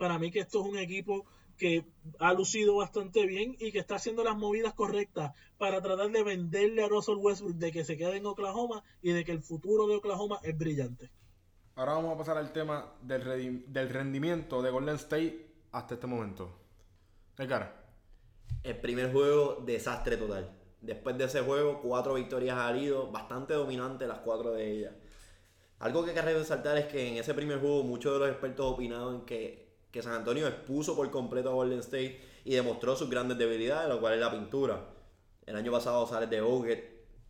[0.01, 1.27] Para mí que esto es un equipo
[1.59, 1.85] que
[2.17, 6.83] ha lucido bastante bien y que está haciendo las movidas correctas para tratar de venderle
[6.83, 9.97] a Russell Westbrook de que se quede en Oklahoma y de que el futuro de
[9.97, 11.11] Oklahoma es brillante.
[11.75, 16.49] Ahora vamos a pasar al tema del, rendimiento de Golden State hasta este momento.
[17.37, 17.85] Edgar.
[18.63, 20.49] El primer juego, desastre total.
[20.81, 24.95] Después de ese juego, cuatro victorias al hilo, bastante dominante las cuatro de ellas.
[25.77, 29.27] Algo que querré resaltar es que en ese primer juego muchos de los expertos opinaban
[29.27, 33.89] que, que San Antonio expuso por completo a Golden State y demostró sus grandes debilidades,
[33.89, 34.85] lo cual es la pintura.
[35.45, 36.77] El año pasado sales de Bogut,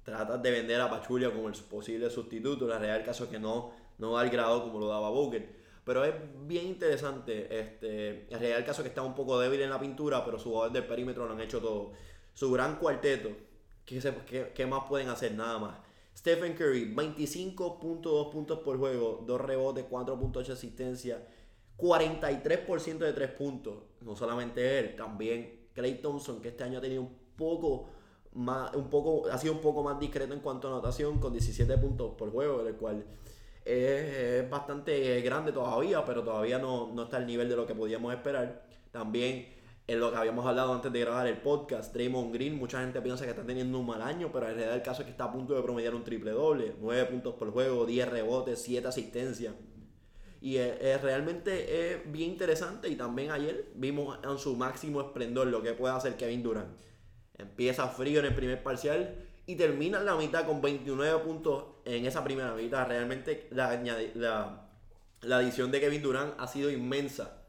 [0.03, 3.71] tratas de vender a Pachulia como el posible sustituto, la real caso es que no,
[3.97, 5.43] no da el grado como lo daba Bogut.
[5.83, 6.13] Pero es
[6.45, 10.23] bien interesante, este, el real caso es que está un poco débil en la pintura,
[10.23, 11.93] pero sus jugadores del perímetro lo han hecho todo.
[12.35, 13.29] Su gran cuarteto,
[13.85, 15.33] ¿qué, se- qué- qué más pueden hacer?
[15.33, 15.77] Nada más.
[16.15, 21.25] Stephen Curry, 25.2 puntos por juego, 2 rebotes, 4.8 asistencia,
[21.81, 23.73] 43% de 3 puntos.
[24.01, 27.89] No solamente él, también Clay Thompson, que este año ha tenido un poco
[28.33, 31.77] más, un poco, ha sido un poco más discreto en cuanto a anotación, con 17
[31.77, 33.03] puntos por juego, el cual
[33.65, 37.73] es, es bastante grande todavía, pero todavía no, no está al nivel de lo que
[37.73, 38.63] podíamos esperar.
[38.91, 39.47] También
[39.87, 43.25] en lo que habíamos hablado antes de grabar el podcast, Draymond Green, mucha gente piensa
[43.25, 45.31] que está teniendo un mal año, pero en realidad el caso es que está a
[45.31, 49.53] punto de promediar un triple doble, 9 puntos por juego, 10 rebotes, 7 asistencias.
[50.41, 55.61] Y eh, realmente es bien interesante y también ayer vimos en su máximo esplendor lo
[55.61, 56.75] que puede hacer Kevin Durant.
[57.37, 59.15] Empieza frío en el primer parcial
[59.45, 62.87] y termina la mitad con 29 puntos en esa primera mitad.
[62.87, 63.79] Realmente la,
[64.15, 64.67] la,
[65.21, 67.43] la adición de Kevin Durant ha sido inmensa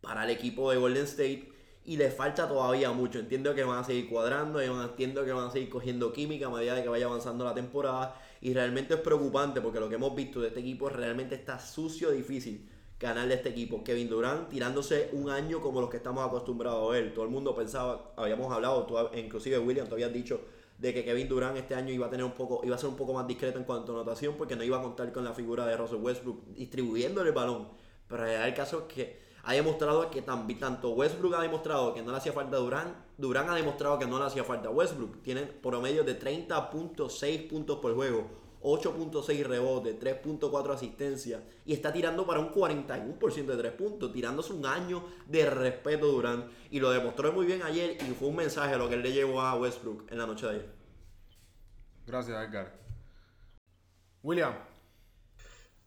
[0.00, 1.52] para el equipo de Golden State
[1.84, 3.18] y le falta todavía mucho.
[3.18, 6.82] Entiendo que van a seguir cuadrando, entiendo que van a seguir cogiendo química a medida
[6.82, 10.48] que vaya avanzando la temporada y realmente es preocupante porque lo que hemos visto de
[10.48, 12.68] este equipo realmente está sucio, difícil
[12.98, 13.84] ganar de este equipo.
[13.84, 17.12] Kevin Durant tirándose un año como los que estamos acostumbrados a ver.
[17.12, 20.40] Todo el mundo pensaba, habíamos hablado, tú, inclusive William, tú habías dicho
[20.78, 22.96] de que Kevin Durant este año iba a tener un poco, iba a ser un
[22.96, 25.66] poco más discreto en cuanto a anotación porque no iba a contar con la figura
[25.66, 27.68] de Russell Westbrook distribuyéndole el balón.
[28.08, 32.10] Pero el caso es que ha demostrado que también, tanto Westbrook ha demostrado que no
[32.10, 35.22] le hacía falta a Durant, Durant ha demostrado que no le hacía falta a Westbrook.
[35.22, 38.28] Tienen promedio de 30.6 puntos por juego,
[38.60, 44.66] 8.6 rebotes, 3.4 asistencia y está tirando para un 41% de 3 puntos, tirándose un
[44.66, 48.88] año de respeto Durant y lo demostró muy bien ayer y fue un mensaje lo
[48.88, 50.74] que él le llevó a Westbrook en la noche de ayer.
[52.04, 52.72] Gracias, Edgar.
[54.24, 54.54] William.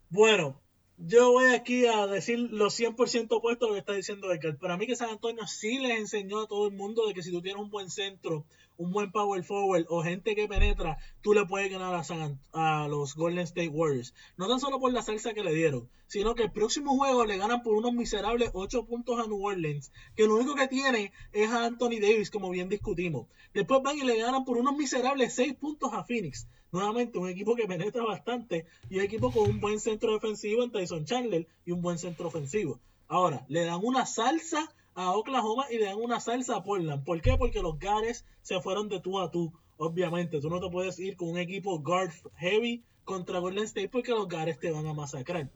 [0.09, 0.61] Bueno,
[1.01, 4.57] yo voy aquí a decir lo 100% opuesto a lo que está diciendo Edgar.
[4.57, 7.31] Para mí que San Antonio sí les enseñó a todo el mundo de que si
[7.31, 8.45] tú tienes un buen centro,
[8.75, 12.87] un buen power forward o gente que penetra, tú le puedes ganar a, San a
[12.89, 14.13] los Golden State Warriors.
[14.35, 17.37] No tan solo por la salsa que le dieron, sino que el próximo juego le
[17.37, 21.49] ganan por unos miserables 8 puntos a New Orleans, que lo único que tiene es
[21.49, 23.27] a Anthony Davis, como bien discutimos.
[23.53, 26.47] Después van y le ganan por unos miserables 6 puntos a Phoenix.
[26.71, 30.71] Nuevamente, un equipo que penetra bastante y un equipo con un buen centro defensivo en
[30.71, 32.79] Tyson Chandler y un buen centro ofensivo.
[33.07, 37.03] Ahora, le dan una salsa a Oklahoma y le dan una salsa a Portland.
[37.03, 37.35] ¿Por qué?
[37.37, 39.51] Porque los Gares se fueron de tú a tú.
[39.77, 44.11] Obviamente, tú no te puedes ir con un equipo guard heavy contra Golden State porque
[44.11, 45.49] los Gares te van a masacrar.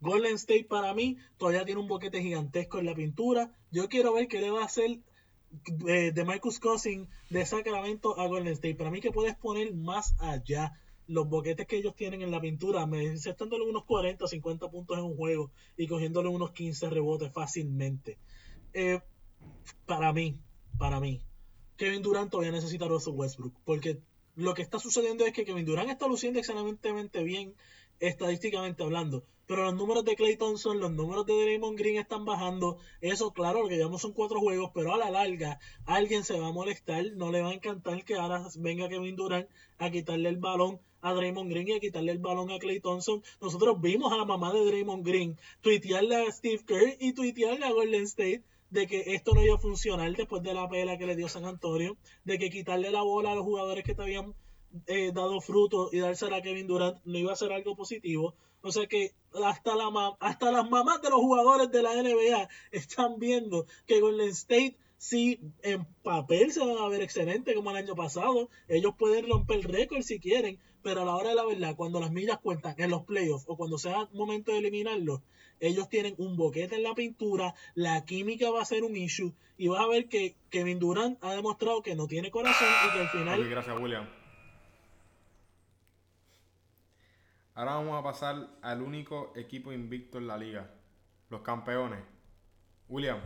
[0.00, 3.52] Golden State para mí todavía tiene un boquete gigantesco en la pintura.
[3.70, 5.00] Yo quiero ver qué le va a hacer
[5.86, 8.74] eh, de Marcus Cousins de Sacramento a Golden State.
[8.74, 12.86] Para mí que puedes poner más allá los boquetes que ellos tienen en la pintura,
[12.86, 18.18] dándole unos 40, 50 puntos en un juego y cogiéndole unos 15 rebotes fácilmente.
[18.74, 19.00] Eh,
[19.86, 20.38] para mí,
[20.76, 21.22] para mí,
[21.78, 24.00] Kevin Durant todavía necesita a Russell Westbrook, porque
[24.36, 27.54] lo que está sucediendo es que Kevin Durant está luciendo excelentemente bien
[28.00, 32.76] estadísticamente hablando, pero los números de Clay Thompson, los números de Draymond Green están bajando.
[33.00, 36.48] Eso, claro, lo que llamamos son cuatro juegos, pero a la larga alguien se va
[36.48, 40.36] a molestar, no le va a encantar que ahora venga Kevin Durant a quitarle el
[40.36, 43.22] balón a Draymond Green y a quitarle el balón a Clay Thompson.
[43.40, 47.72] Nosotros vimos a la mamá de Draymond Green tuitearle a Steve Kerr y tuitearle a
[47.72, 51.16] Golden State de que esto no iba a funcionar después de la pela que le
[51.16, 54.34] dio San Antonio, de que quitarle la bola a los jugadores que te habían
[54.86, 58.34] eh, dado fruto y dársela a Kevin Durant no iba a ser algo positivo.
[58.62, 63.18] O sea que hasta, la hasta las mamás de los jugadores de la NBA están
[63.18, 67.94] viendo que Golden State Sí, en papel se van a ver excelente como el año
[67.94, 68.50] pasado.
[68.66, 72.00] Ellos pueden romper el récord si quieren, pero a la hora de la verdad, cuando
[72.00, 75.20] las millas cuentan en los playoffs o cuando sea momento de eliminarlos,
[75.60, 79.68] ellos tienen un boquete en la pintura, la química va a ser un issue y
[79.68, 83.08] vas a ver que Kevin Durant ha demostrado que no tiene corazón y que al
[83.08, 84.17] final gracias, William.
[87.58, 90.70] Ahora vamos a pasar al único equipo invicto en la liga.
[91.28, 91.98] Los campeones.
[92.88, 93.18] William.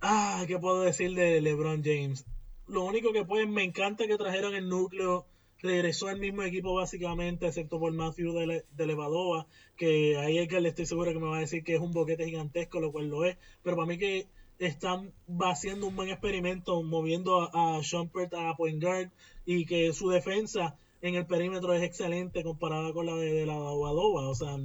[0.00, 2.26] Ah, ¿qué puedo decir de LeBron James?
[2.66, 5.26] Lo único que pues me encanta que trajeron el núcleo.
[5.60, 9.46] Regresó al mismo equipo básicamente, excepto por Matthew de, Le- de Levadova,
[9.76, 11.92] que ahí es que le estoy seguro que me va a decir que es un
[11.92, 13.36] boquete gigantesco, lo cual lo es.
[13.62, 14.26] Pero para mí que
[14.58, 19.10] están haciendo un buen experimento, moviendo a, a Shumpert a point guard
[19.46, 24.28] y que su defensa en el perímetro es excelente comparada con la de, la Levadova.
[24.28, 24.56] O sea,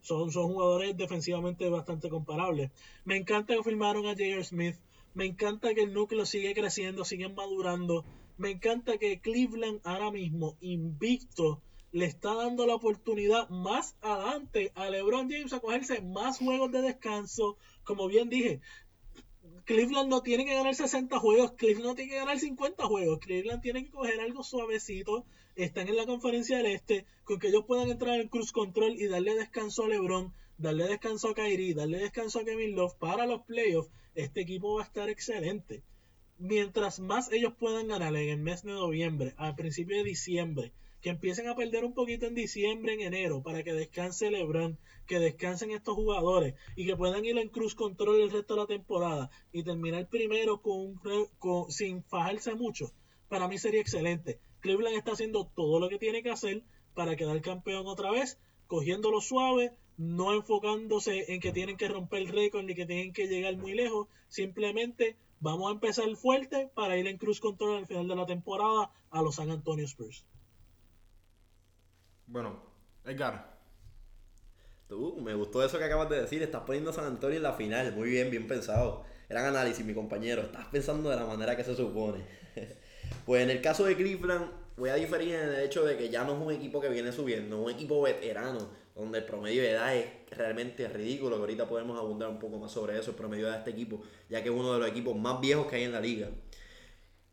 [0.00, 2.70] son, son jugadores defensivamente bastante comparables.
[3.04, 4.44] Me encanta que firmaron a J.R.
[4.44, 4.76] Smith.
[5.14, 8.04] Me encanta que el núcleo sigue creciendo, sigue madurando.
[8.38, 11.60] Me encanta que Cleveland ahora mismo, invicto,
[11.92, 16.80] le está dando la oportunidad más adelante a LeBron James a cogerse más juegos de
[16.80, 17.58] descanso.
[17.84, 18.60] Como bien dije,
[19.64, 23.62] Cleveland no tiene que ganar 60 juegos, Cleveland no tiene que ganar 50 juegos, Cleveland
[23.62, 27.90] tiene que coger algo suavecito, están en la conferencia del este, con que ellos puedan
[27.90, 32.40] entrar en cruz control y darle descanso a LeBron, darle descanso a Kyrie, darle descanso
[32.40, 35.82] a Kevin Love para los playoffs, este equipo va a estar excelente.
[36.38, 41.10] Mientras más ellos puedan ganar en el mes de noviembre, al principio de diciembre, que
[41.10, 44.78] empiecen a perder un poquito en diciembre, en enero, para que descanse LeBron,
[45.12, 48.66] que descansen estos jugadores y que puedan ir en cruz control el resto de la
[48.66, 50.62] temporada y terminar primero
[51.68, 52.90] sin fajarse mucho,
[53.28, 54.40] para mí sería excelente.
[54.60, 56.62] Cleveland está haciendo todo lo que tiene que hacer
[56.94, 62.28] para quedar campeón otra vez, cogiéndolo suave, no enfocándose en que tienen que romper el
[62.28, 67.06] récord ni que tienen que llegar muy lejos, simplemente vamos a empezar fuerte para ir
[67.06, 70.24] en cruz control al final de la temporada a los San Antonio Spurs.
[72.26, 72.62] Bueno,
[73.04, 73.51] Edgar.
[74.92, 76.42] Tú, me gustó eso que acabas de decir.
[76.42, 77.94] Estás poniendo a San Antonio en la final.
[77.94, 79.04] Muy bien, bien pensado.
[79.26, 80.42] Gran análisis, mi compañero.
[80.42, 82.18] Estás pensando de la manera que se supone.
[83.24, 86.24] pues en el caso de Cleveland, voy a diferir en el hecho de que ya
[86.24, 89.70] no es un equipo que viene subiendo, es un equipo veterano, donde el promedio de
[89.70, 91.36] edad es realmente ridículo.
[91.36, 93.70] Que ahorita podemos abundar un poco más sobre eso, el promedio de edad de este
[93.70, 96.28] equipo, ya que es uno de los equipos más viejos que hay en la liga.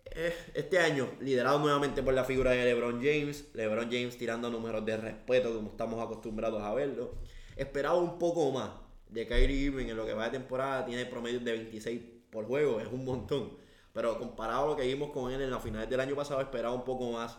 [0.05, 4.85] Eh, Este año, liderado nuevamente por la figura de LeBron James, LeBron James tirando números
[4.85, 7.15] de respeto como estamos acostumbrados a verlo.
[7.59, 8.69] Esperaba un poco más
[9.09, 12.79] de Kyrie Irving en lo que va de temporada, tiene promedio de 26 por juego,
[12.79, 13.51] es un montón.
[13.93, 16.73] Pero comparado a lo que vimos con él en las finales del año pasado, esperaba
[16.73, 17.37] un poco más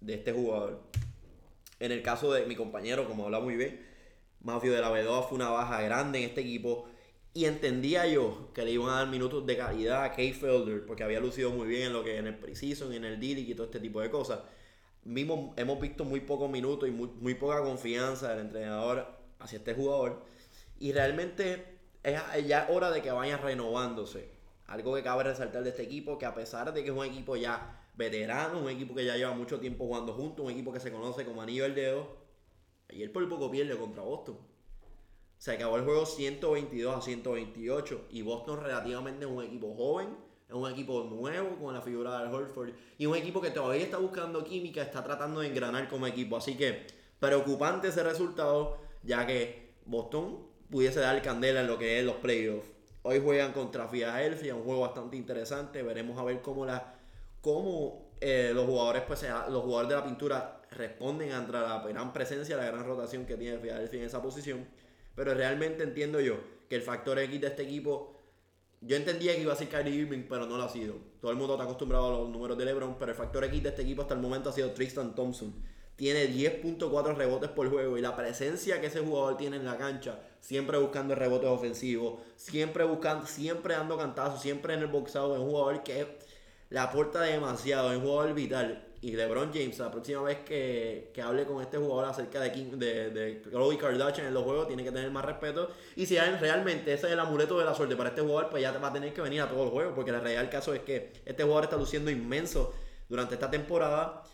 [0.00, 0.80] de este jugador.
[1.80, 3.84] En el caso de mi compañero, como habla muy bien,
[4.40, 6.88] Mafio de la Vedova fue una baja grande en este equipo.
[7.34, 11.04] Y entendía yo que le iban a dar minutos de calidad a Kay Felder, porque
[11.04, 13.66] había lucido muy bien en lo que en el preseason, en el D-League y todo
[13.66, 14.40] este tipo de cosas.
[15.04, 19.74] Mismo, hemos visto muy pocos minutos y muy, muy poca confianza del entrenador hacia este
[19.74, 20.24] jugador.
[20.78, 24.30] Y realmente es ya hora de que vayan renovándose.
[24.66, 27.36] Algo que cabe resaltar de este equipo, que a pesar de que es un equipo
[27.36, 30.92] ya veterano, un equipo que ya lleva mucho tiempo jugando juntos, un equipo que se
[30.92, 32.16] conoce como anillo del dedo,
[32.88, 34.38] ayer por poco pierde contra Boston.
[35.38, 40.16] Se acabó el juego 122 a 128 y Boston relativamente es un equipo joven,
[40.48, 43.98] es un equipo nuevo con la figura de Horford y un equipo que todavía está
[43.98, 46.36] buscando química, está tratando de engranar como equipo.
[46.36, 46.86] Así que
[47.20, 48.78] preocupante ese resultado,
[49.08, 52.68] ya que Boston pudiese dar candela en lo que es los playoffs.
[53.02, 55.82] Hoy juegan contra Philadelphia, un juego bastante interesante.
[55.82, 56.94] Veremos a ver cómo la
[57.40, 62.58] cómo eh, los jugadores pues los jugadores de la pintura responden ante la gran presencia,
[62.58, 64.66] la gran rotación que tiene Philadelphia en esa posición.
[65.16, 66.38] Pero realmente entiendo yo
[66.68, 68.14] que el factor X de este equipo
[68.82, 70.96] yo entendía que iba a ser Kyrie Irving, pero no lo ha sido.
[71.22, 73.70] Todo el mundo está acostumbrado a los números de LeBron, pero el factor X de
[73.70, 75.54] este equipo hasta el momento ha sido Tristan Thompson.
[75.98, 80.20] Tiene 10.4 rebotes por juego y la presencia que ese jugador tiene en la cancha,
[80.40, 85.50] siempre buscando rebotes ofensivos, siempre buscando, siempre dando cantazos, siempre en el boxeo, es un
[85.50, 86.06] jugador que
[86.70, 88.84] le aporta demasiado, es un jugador vital.
[89.00, 92.78] Y LeBron James, la próxima vez que, que hable con este jugador acerca de, Kim-
[92.78, 95.70] de, de Khloe Kardashian en los juegos, tiene que tener más respeto.
[95.96, 98.72] Y si realmente ese es el amuleto de la suerte para este jugador, pues ya
[98.78, 99.92] va a tener que venir a todos los juegos.
[99.94, 102.72] Porque el real caso es que este jugador está luciendo inmenso
[103.08, 104.24] durante esta temporada.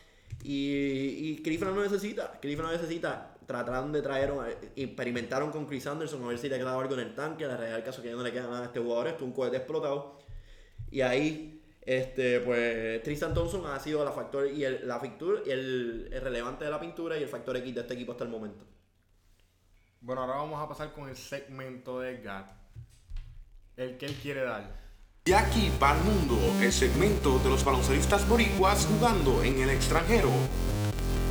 [0.43, 2.39] Y, y no necesita.
[2.41, 3.35] Cleveland no necesita.
[3.47, 4.33] Trataron de traer,
[4.77, 7.45] experimentaron con Chris Anderson a ver si le quedaba algo en el tanque.
[7.45, 9.09] El real caso es que ya no le queda nada a este jugador.
[9.09, 10.18] Esto es un cohete explotado.
[10.91, 16.09] Y ahí, este, pues, Tristan Thompson ha sido la factor y la factura, y el,
[16.12, 18.64] el relevante de la pintura y el factor X de este equipo hasta el momento.
[20.01, 22.62] Bueno, ahora vamos a pasar con el segmento de Edgar.
[23.77, 24.84] El que él quiere dar.
[25.27, 30.29] Y aquí va el mundo, el segmento de los baloncelistas boricuas jugando en el extranjero.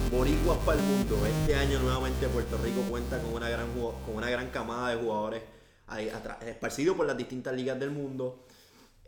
[0.09, 1.23] Boricuas para el mundo.
[1.27, 5.43] Este año nuevamente Puerto Rico cuenta con una gran, con una gran camada de jugadores
[6.41, 8.47] esparcidos por las distintas ligas del mundo.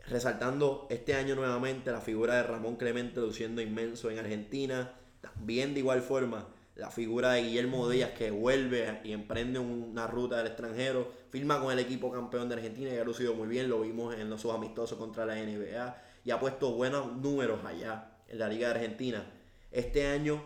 [0.06, 4.92] Resaltando este año nuevamente la figura de Ramón Clemente luciendo inmenso en Argentina.
[5.20, 6.46] También de igual forma
[6.76, 11.10] la figura de Guillermo Díaz que vuelve y emprende una ruta del extranjero.
[11.30, 13.68] Firma con el equipo campeón de Argentina y ha lucido muy bien.
[13.68, 16.02] Lo vimos en los sus amistosos contra la NBA.
[16.24, 19.24] Y ha puesto buenos números allá en la Liga de Argentina.
[19.72, 20.44] Este año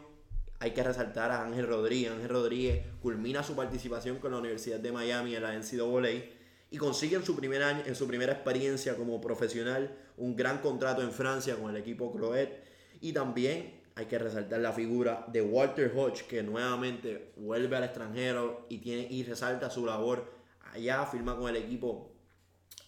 [0.60, 2.12] hay que resaltar a Ángel Rodríguez.
[2.12, 6.10] Ángel Rodríguez culmina su participación con la Universidad de Miami en la NCAA
[6.70, 11.02] y consigue en su, primer año, en su primera experiencia como profesional un gran contrato
[11.02, 12.62] en Francia con el equipo Croet.
[13.00, 18.64] Y también hay que resaltar la figura de Walter Hodge, que nuevamente vuelve al extranjero
[18.70, 20.32] y, tiene, y resalta su labor
[20.72, 22.10] allá, firma con el equipo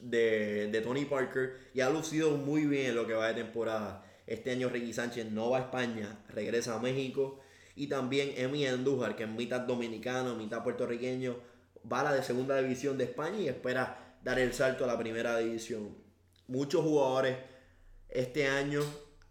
[0.00, 4.06] de, de Tony Parker y ha lucido muy bien en lo que va de temporada.
[4.26, 7.40] Este año Ricky Sánchez no va a España, regresa a México.
[7.76, 11.36] Y también Emi Andújar, que es mitad dominicano, mitad puertorriqueño,
[11.92, 14.98] va a la de segunda división de España y espera dar el salto a la
[14.98, 15.94] primera división.
[16.48, 17.36] Muchos jugadores
[18.08, 18.80] este año,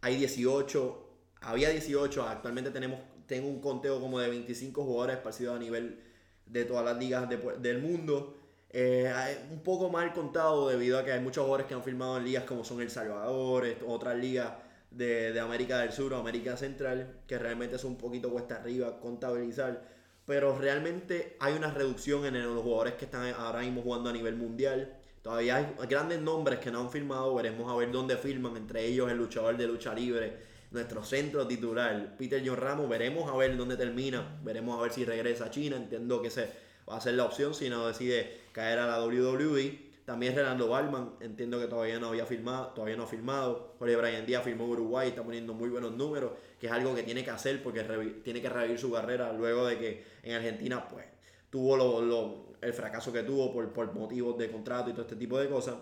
[0.02, 1.01] hay 18,
[1.42, 3.00] había 18, actualmente tenemos
[3.32, 6.00] tengo un conteo como de 25 jugadores esparcidos a nivel
[6.46, 8.36] de todas las ligas de del mundo.
[8.70, 9.10] Eh,
[9.52, 12.44] un poco mal contado debido a que hay muchos jugadores que han firmado en ligas
[12.44, 14.52] como son El Salvador, otras ligas
[14.92, 19.00] de, de América del Sur o América Central, que realmente es un poquito cuesta arriba
[19.00, 19.82] contabilizar.
[20.26, 24.36] Pero realmente hay una reducción en los jugadores que están ahora mismo jugando a nivel
[24.36, 24.94] mundial.
[25.22, 29.10] Todavía hay grandes nombres que no han firmado, veremos a ver dónde firman, entre ellos
[29.10, 33.78] el luchador de lucha libre, nuestro centro titular, Peter John Ramos, veremos a ver dónde
[33.78, 36.50] termina, veremos a ver si regresa a China, entiendo que ese
[36.90, 39.92] va a ser la opción si no decide caer a la WWE.
[40.06, 43.76] También Renando Balman, entiendo que todavía no había firmado, todavía no ha firmado.
[43.80, 47.24] Jorge Brian Díaz firmó Uruguay, está poniendo muy buenos números, que es algo que tiene
[47.24, 47.84] que hacer porque
[48.24, 51.06] tiene que revivir su carrera luego de que en Argentina pues
[51.50, 55.16] tuvo lo- lo- el fracaso que tuvo por, por motivos de contrato y todo este
[55.16, 55.76] tipo de cosas.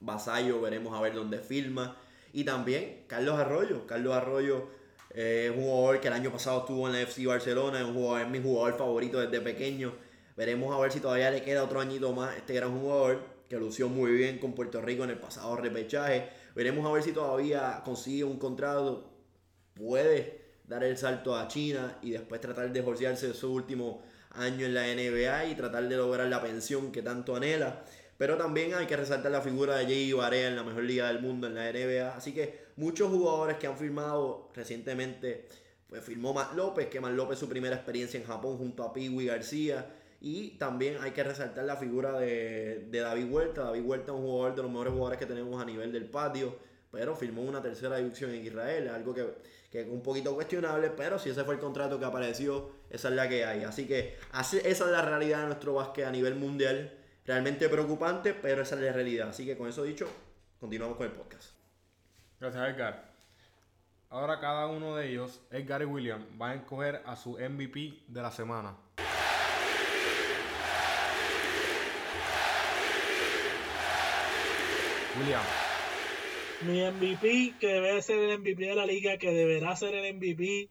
[0.00, 1.96] Vasallo, veremos a ver dónde firma.
[2.32, 3.86] Y también Carlos Arroyo.
[3.86, 4.68] Carlos Arroyo
[5.10, 7.94] eh, es un jugador que el año pasado estuvo en la FC Barcelona, es, un
[7.94, 9.92] jugador, es mi jugador favorito desde pequeño.
[10.36, 13.88] Veremos a ver si todavía le queda otro añito más este gran jugador que lució
[13.88, 16.28] muy bien con Puerto Rico en el pasado repechaje.
[16.54, 19.10] Veremos a ver si todavía consigue un contrato,
[19.74, 24.74] puede dar el salto a China y después tratar de forciarse su último año en
[24.74, 27.82] la NBA y tratar de lograr la pensión que tanto anhela.
[28.20, 31.22] Pero también hay que resaltar la figura de Jay Barea en la mejor liga del
[31.22, 32.14] mundo en la NBA.
[32.14, 35.48] Así que muchos jugadores que han firmado recientemente,
[35.88, 39.24] pues firmó Matt López, que Matt López su primera experiencia en Japón junto a Piwi
[39.24, 39.86] García.
[40.20, 43.62] Y también hay que resaltar la figura de, David Huerta.
[43.62, 46.58] David Huerta es un jugador de los mejores jugadores que tenemos a nivel del patio,
[46.92, 49.28] pero firmó una tercera división en Israel, algo que,
[49.70, 53.14] que es un poquito cuestionable, pero si ese fue el contrato que apareció, esa es
[53.14, 53.64] la que hay.
[53.64, 56.99] Así que esa es la realidad de nuestro básquet a nivel mundial.
[57.26, 59.28] Realmente preocupante, pero esa es la realidad.
[59.28, 60.08] Así que con eso dicho,
[60.58, 61.52] continuamos con el podcast.
[62.40, 63.10] Gracias, Edgar.
[64.08, 68.22] Ahora cada uno de ellos, Edgar y William, van a escoger a su MVP de
[68.22, 68.76] la semana.
[75.18, 75.42] William,
[76.66, 80.68] Mi MVP, que debe ser el MVP de la liga, que deberá ser el MVP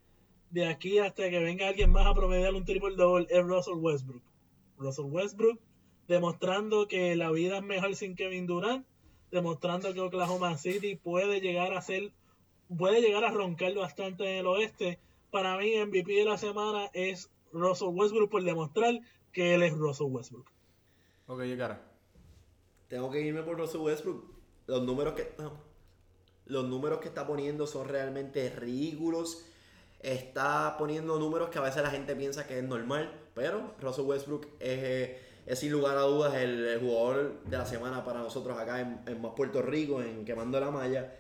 [0.50, 4.24] de aquí hasta que venga alguien más a promediar un triple double, es Russell Westbrook.
[4.78, 5.60] Russell Westbrook
[6.10, 8.86] demostrando que la vida es mejor sin Kevin Durant,
[9.32, 12.12] demostrando que Oklahoma City puede llegar a ser,
[12.76, 15.00] puede llegar a roncar bastante en el oeste.
[15.30, 19.00] Para mí, MVP de la semana es Russell Westbrook por demostrar
[19.32, 20.52] que él es Russell Westbrook.
[21.28, 21.80] ok, Edgar.
[22.88, 24.34] Tengo que irme por Russell Westbrook.
[24.66, 25.32] Los números que
[26.46, 29.46] los números que está poniendo son realmente ridículos.
[30.00, 34.48] Está poniendo números que a veces la gente piensa que es normal, pero Russell Westbrook
[34.60, 38.56] es, eh, es sin lugar a dudas el, el jugador de la semana para nosotros
[38.56, 41.12] acá en, en más Puerto Rico, en Quemando la Malla.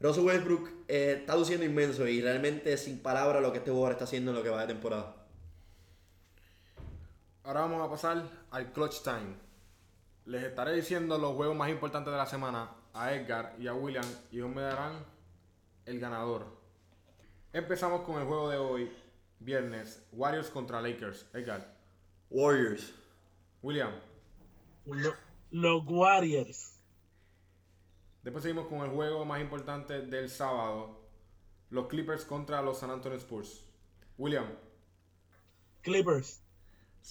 [0.00, 4.02] Russell Westbrook eh, está luciendo inmenso y realmente sin palabras lo que este jugador está
[4.02, 5.14] haciendo en lo que va de temporada.
[7.44, 9.36] Ahora vamos a pasar al Clutch Time.
[10.24, 14.04] Les estaré diciendo los juegos más importantes de la semana a Edgar y a William
[14.32, 15.04] y ellos me darán
[15.86, 16.46] el ganador.
[17.52, 18.92] Empezamos con el juego de hoy,
[19.38, 21.26] viernes, Warriors contra Lakers.
[21.32, 21.76] Edgar,
[22.28, 23.01] Warriors.
[23.62, 23.92] William.
[24.86, 25.14] Lo-
[25.50, 26.80] Los Warriors.
[28.22, 31.00] Después seguimos con el juego más importante del sábado,
[31.70, 33.64] los Clippers contra los San Antonio Spurs.
[34.18, 34.46] William,
[35.82, 36.40] Clippers.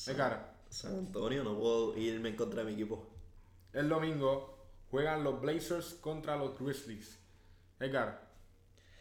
[0.08, 3.08] Edgar, San Antonio, no puedo irme en contra de mi equipo.
[3.74, 4.58] el domingo,
[4.90, 7.20] juegan los Blazers contra los Grizzlies.
[7.80, 8.30] Edgar,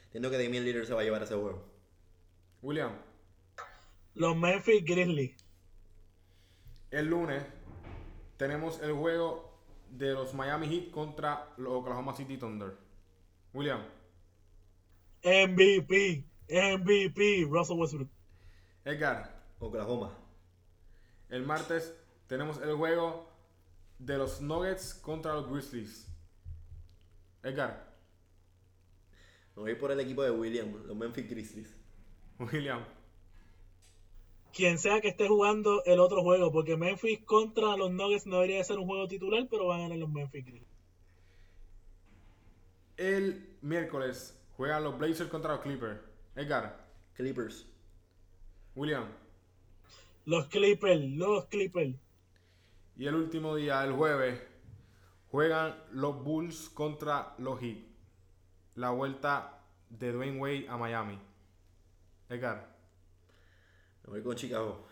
[0.06, 1.64] Entiendo que Damian Lillard se va a llevar ese juego.
[2.62, 2.92] William,
[4.14, 5.39] Los Memphis Grizzlies.
[6.90, 7.42] El lunes
[8.36, 9.50] tenemos el juego
[9.90, 12.76] de los Miami Heat contra los Oklahoma City Thunder.
[13.52, 13.80] William,
[15.24, 16.24] MVP.
[16.48, 17.46] MVP.
[17.48, 18.08] Russell Westbrook.
[18.84, 20.16] Edgar, Oklahoma.
[21.28, 21.94] el martes
[22.26, 23.28] tenemos el juego
[23.98, 26.06] de los Nuggets contra los Grizzlies.
[27.42, 27.86] Edgar,
[29.56, 31.76] Me voy por el equipo de William, los Memphis Grizzlies.
[32.38, 32.82] William,
[34.52, 38.58] Quien sea que esté jugando el otro juego, porque Memphis contra los Nuggets no debería
[38.58, 40.66] de ser un juego titular, pero van a ganar los Memphis Grizzlies.
[42.96, 46.00] el miércoles juegan los Blazers contra los Clippers.
[46.36, 47.66] Edgar, Clippers.
[48.74, 49.04] William,
[50.26, 51.96] Los Clippers, los Clippers.
[52.96, 54.40] y el último día, el jueves,
[55.30, 57.78] juegan los Bulls contra los Heat.
[58.74, 61.18] La vuelta de Dwayne Wade a Miami.
[62.28, 62.69] Edgar,
[64.10, 64.86] voy con Chicago.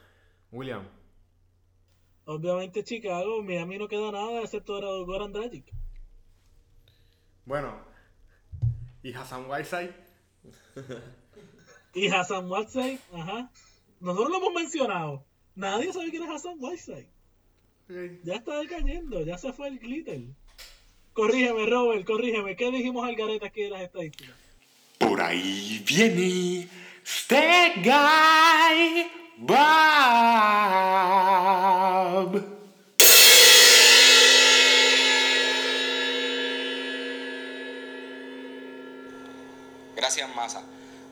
[0.50, 0.88] William,
[2.24, 5.72] Obviamente Chicago, Miami no queda nada excepto Goran Dragic.
[7.44, 7.80] bueno,
[9.02, 9.94] y Hassan Whiteside.
[11.94, 13.50] Y Hassan Whiteside, ajá.
[13.98, 15.24] Nosotros lo hemos mencionado.
[15.56, 17.08] Nadie sabe quién es Hassan Whiteside.
[18.22, 20.20] Ya está decayendo, ya se fue el glitter.
[21.14, 22.54] Corrígeme, Robert, corrígeme.
[22.54, 24.36] ¿Qué dijimos al garete aquí de las estadísticas?
[24.98, 26.68] Por ahí viene
[27.08, 29.54] este guy Bob.
[39.94, 40.62] Gracias, Massa.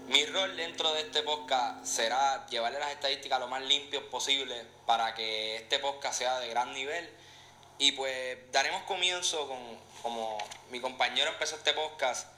[0.09, 5.15] Mi rol dentro de este podcast será llevarle las estadísticas lo más limpios posible para
[5.15, 7.09] que este podcast sea de gran nivel.
[7.79, 9.59] Y pues daremos comienzo con,
[10.03, 10.37] como
[10.71, 12.29] mi compañero empezó este podcast,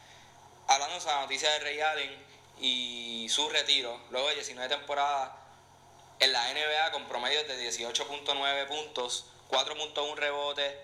[0.69, 2.28] hablando de la noticia de Ray Allen
[2.61, 5.31] y su retiro, luego de 19 temporadas
[6.21, 10.75] en la NBA con promedios de 18.9 puntos, 4.1 rebotes,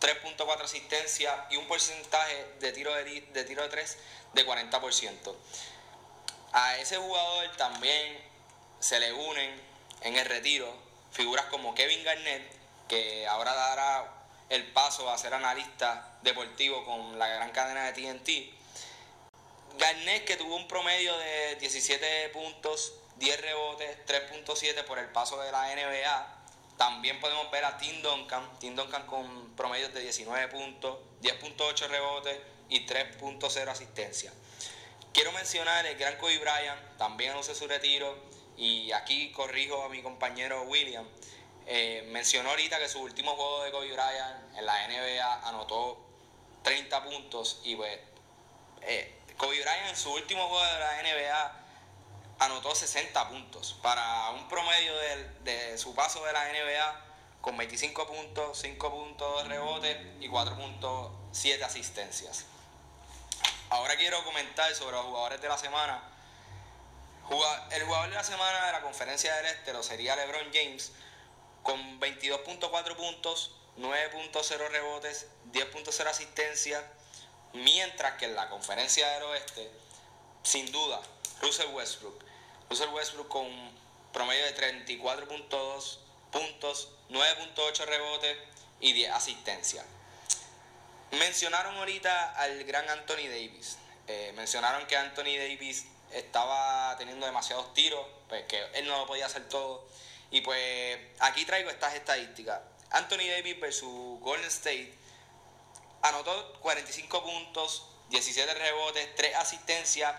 [0.00, 3.98] 3.4 asistencias y un porcentaje de tiro de, de tiro de 3
[4.34, 5.34] de 40%.
[6.52, 8.18] A ese jugador también
[8.78, 9.60] se le unen
[10.02, 12.42] en el retiro figuras como Kevin Garnett,
[12.88, 14.14] que ahora dará
[14.48, 18.57] el paso a ser analista deportivo con la gran cadena de TNT.
[19.78, 25.52] Garnett que tuvo un promedio de 17 puntos, 10 rebotes, 3.7 por el paso de
[25.52, 26.34] la NBA.
[26.76, 32.38] También podemos ver a Tim Duncan, Tim Duncan con promedios de 19 puntos, 10.8 rebotes
[32.68, 34.32] y 3.0 asistencia.
[35.12, 38.16] Quiero mencionar el gran Kobe Bryant, también anunció su retiro
[38.56, 41.06] y aquí corrijo a mi compañero William.
[41.66, 45.98] Eh, mencionó ahorita que su último juego de Kobe Bryant en la NBA anotó
[46.62, 47.98] 30 puntos y pues
[48.82, 51.52] eh, Kobe Bryant en su último juego de la NBA
[52.40, 54.92] anotó 60 puntos para un promedio
[55.44, 57.04] de, su paso de la NBA
[57.40, 62.46] con 25 puntos, 5 puntos de rebote y 4.7 asistencias.
[63.70, 66.02] Ahora quiero comentar sobre los jugadores de la semana.
[67.70, 70.92] El jugador de la semana de la conferencia del Este lo sería LeBron James
[71.62, 76.82] con 22.4 puntos, 9.0 rebotes, 10.0 asistencia,
[77.52, 79.70] mientras que en la conferencia del Oeste,
[80.42, 81.00] sin duda,
[81.40, 82.24] Russell Westbrook.
[82.70, 83.78] Russell Westbrook con un
[84.12, 85.98] promedio de 34.2
[86.30, 88.36] puntos, 9.8 rebotes
[88.80, 89.84] y 10 asistencias.
[91.12, 93.78] Mencionaron ahorita al gran Anthony Davis.
[94.06, 99.26] Eh, mencionaron que Anthony Davis estaba teniendo demasiados tiros, pues que él no lo podía
[99.26, 99.86] hacer todo.
[100.30, 102.60] Y pues aquí traigo estas estadísticas.
[102.90, 104.97] Anthony Davis versus Golden State
[106.02, 110.14] anotó 45 puntos, 17 rebotes, 3 asistencias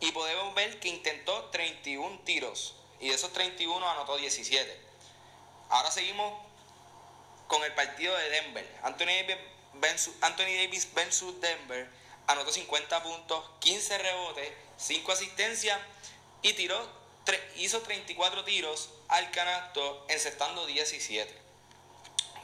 [0.00, 4.80] y podemos ver que intentó 31 tiros y de esos 31 anotó 17.
[5.68, 6.32] Ahora seguimos
[7.46, 8.80] con el partido de Denver.
[8.82, 9.36] Anthony
[10.22, 11.88] Davis versus, Denver
[12.26, 15.78] anotó 50 puntos, 15 rebotes, 5 asistencias
[16.42, 16.88] y tiró,
[17.56, 21.45] hizo 34 tiros al canasto, encestando 17.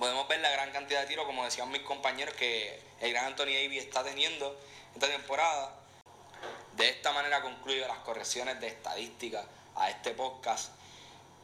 [0.03, 3.55] Podemos ver la gran cantidad de tiros, como decían mis compañeros, que el gran Anthony
[3.55, 4.59] Davis está teniendo
[4.94, 5.76] esta temporada.
[6.76, 9.44] De esta manera concluyo las correcciones de estadística
[9.76, 10.72] a este podcast.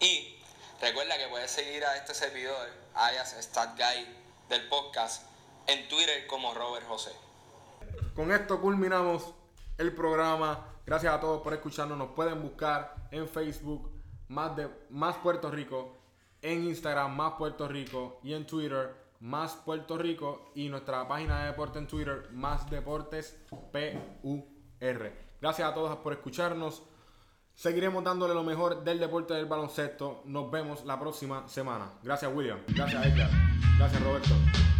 [0.00, 0.40] Y
[0.80, 4.08] recuerda que puedes seguir a este servidor, alias StatGuy
[4.48, 5.22] del podcast,
[5.68, 7.12] en Twitter como Robert José.
[8.16, 9.34] Con esto culminamos
[9.78, 10.66] el programa.
[10.84, 11.96] Gracias a todos por escucharnos.
[11.96, 13.88] Nos pueden buscar en Facebook
[14.26, 15.97] más, de, más Puerto Rico,
[16.42, 21.46] en Instagram más Puerto Rico y en Twitter más Puerto Rico y nuestra página de
[21.46, 23.36] deporte en Twitter, más deportes
[23.72, 25.12] PUR.
[25.40, 26.82] Gracias a todos por escucharnos.
[27.54, 30.22] Seguiremos dándole lo mejor del deporte del baloncesto.
[30.26, 31.90] Nos vemos la próxima semana.
[32.02, 32.60] Gracias William.
[32.68, 33.30] Gracias Edgar.
[33.78, 34.77] Gracias Roberto.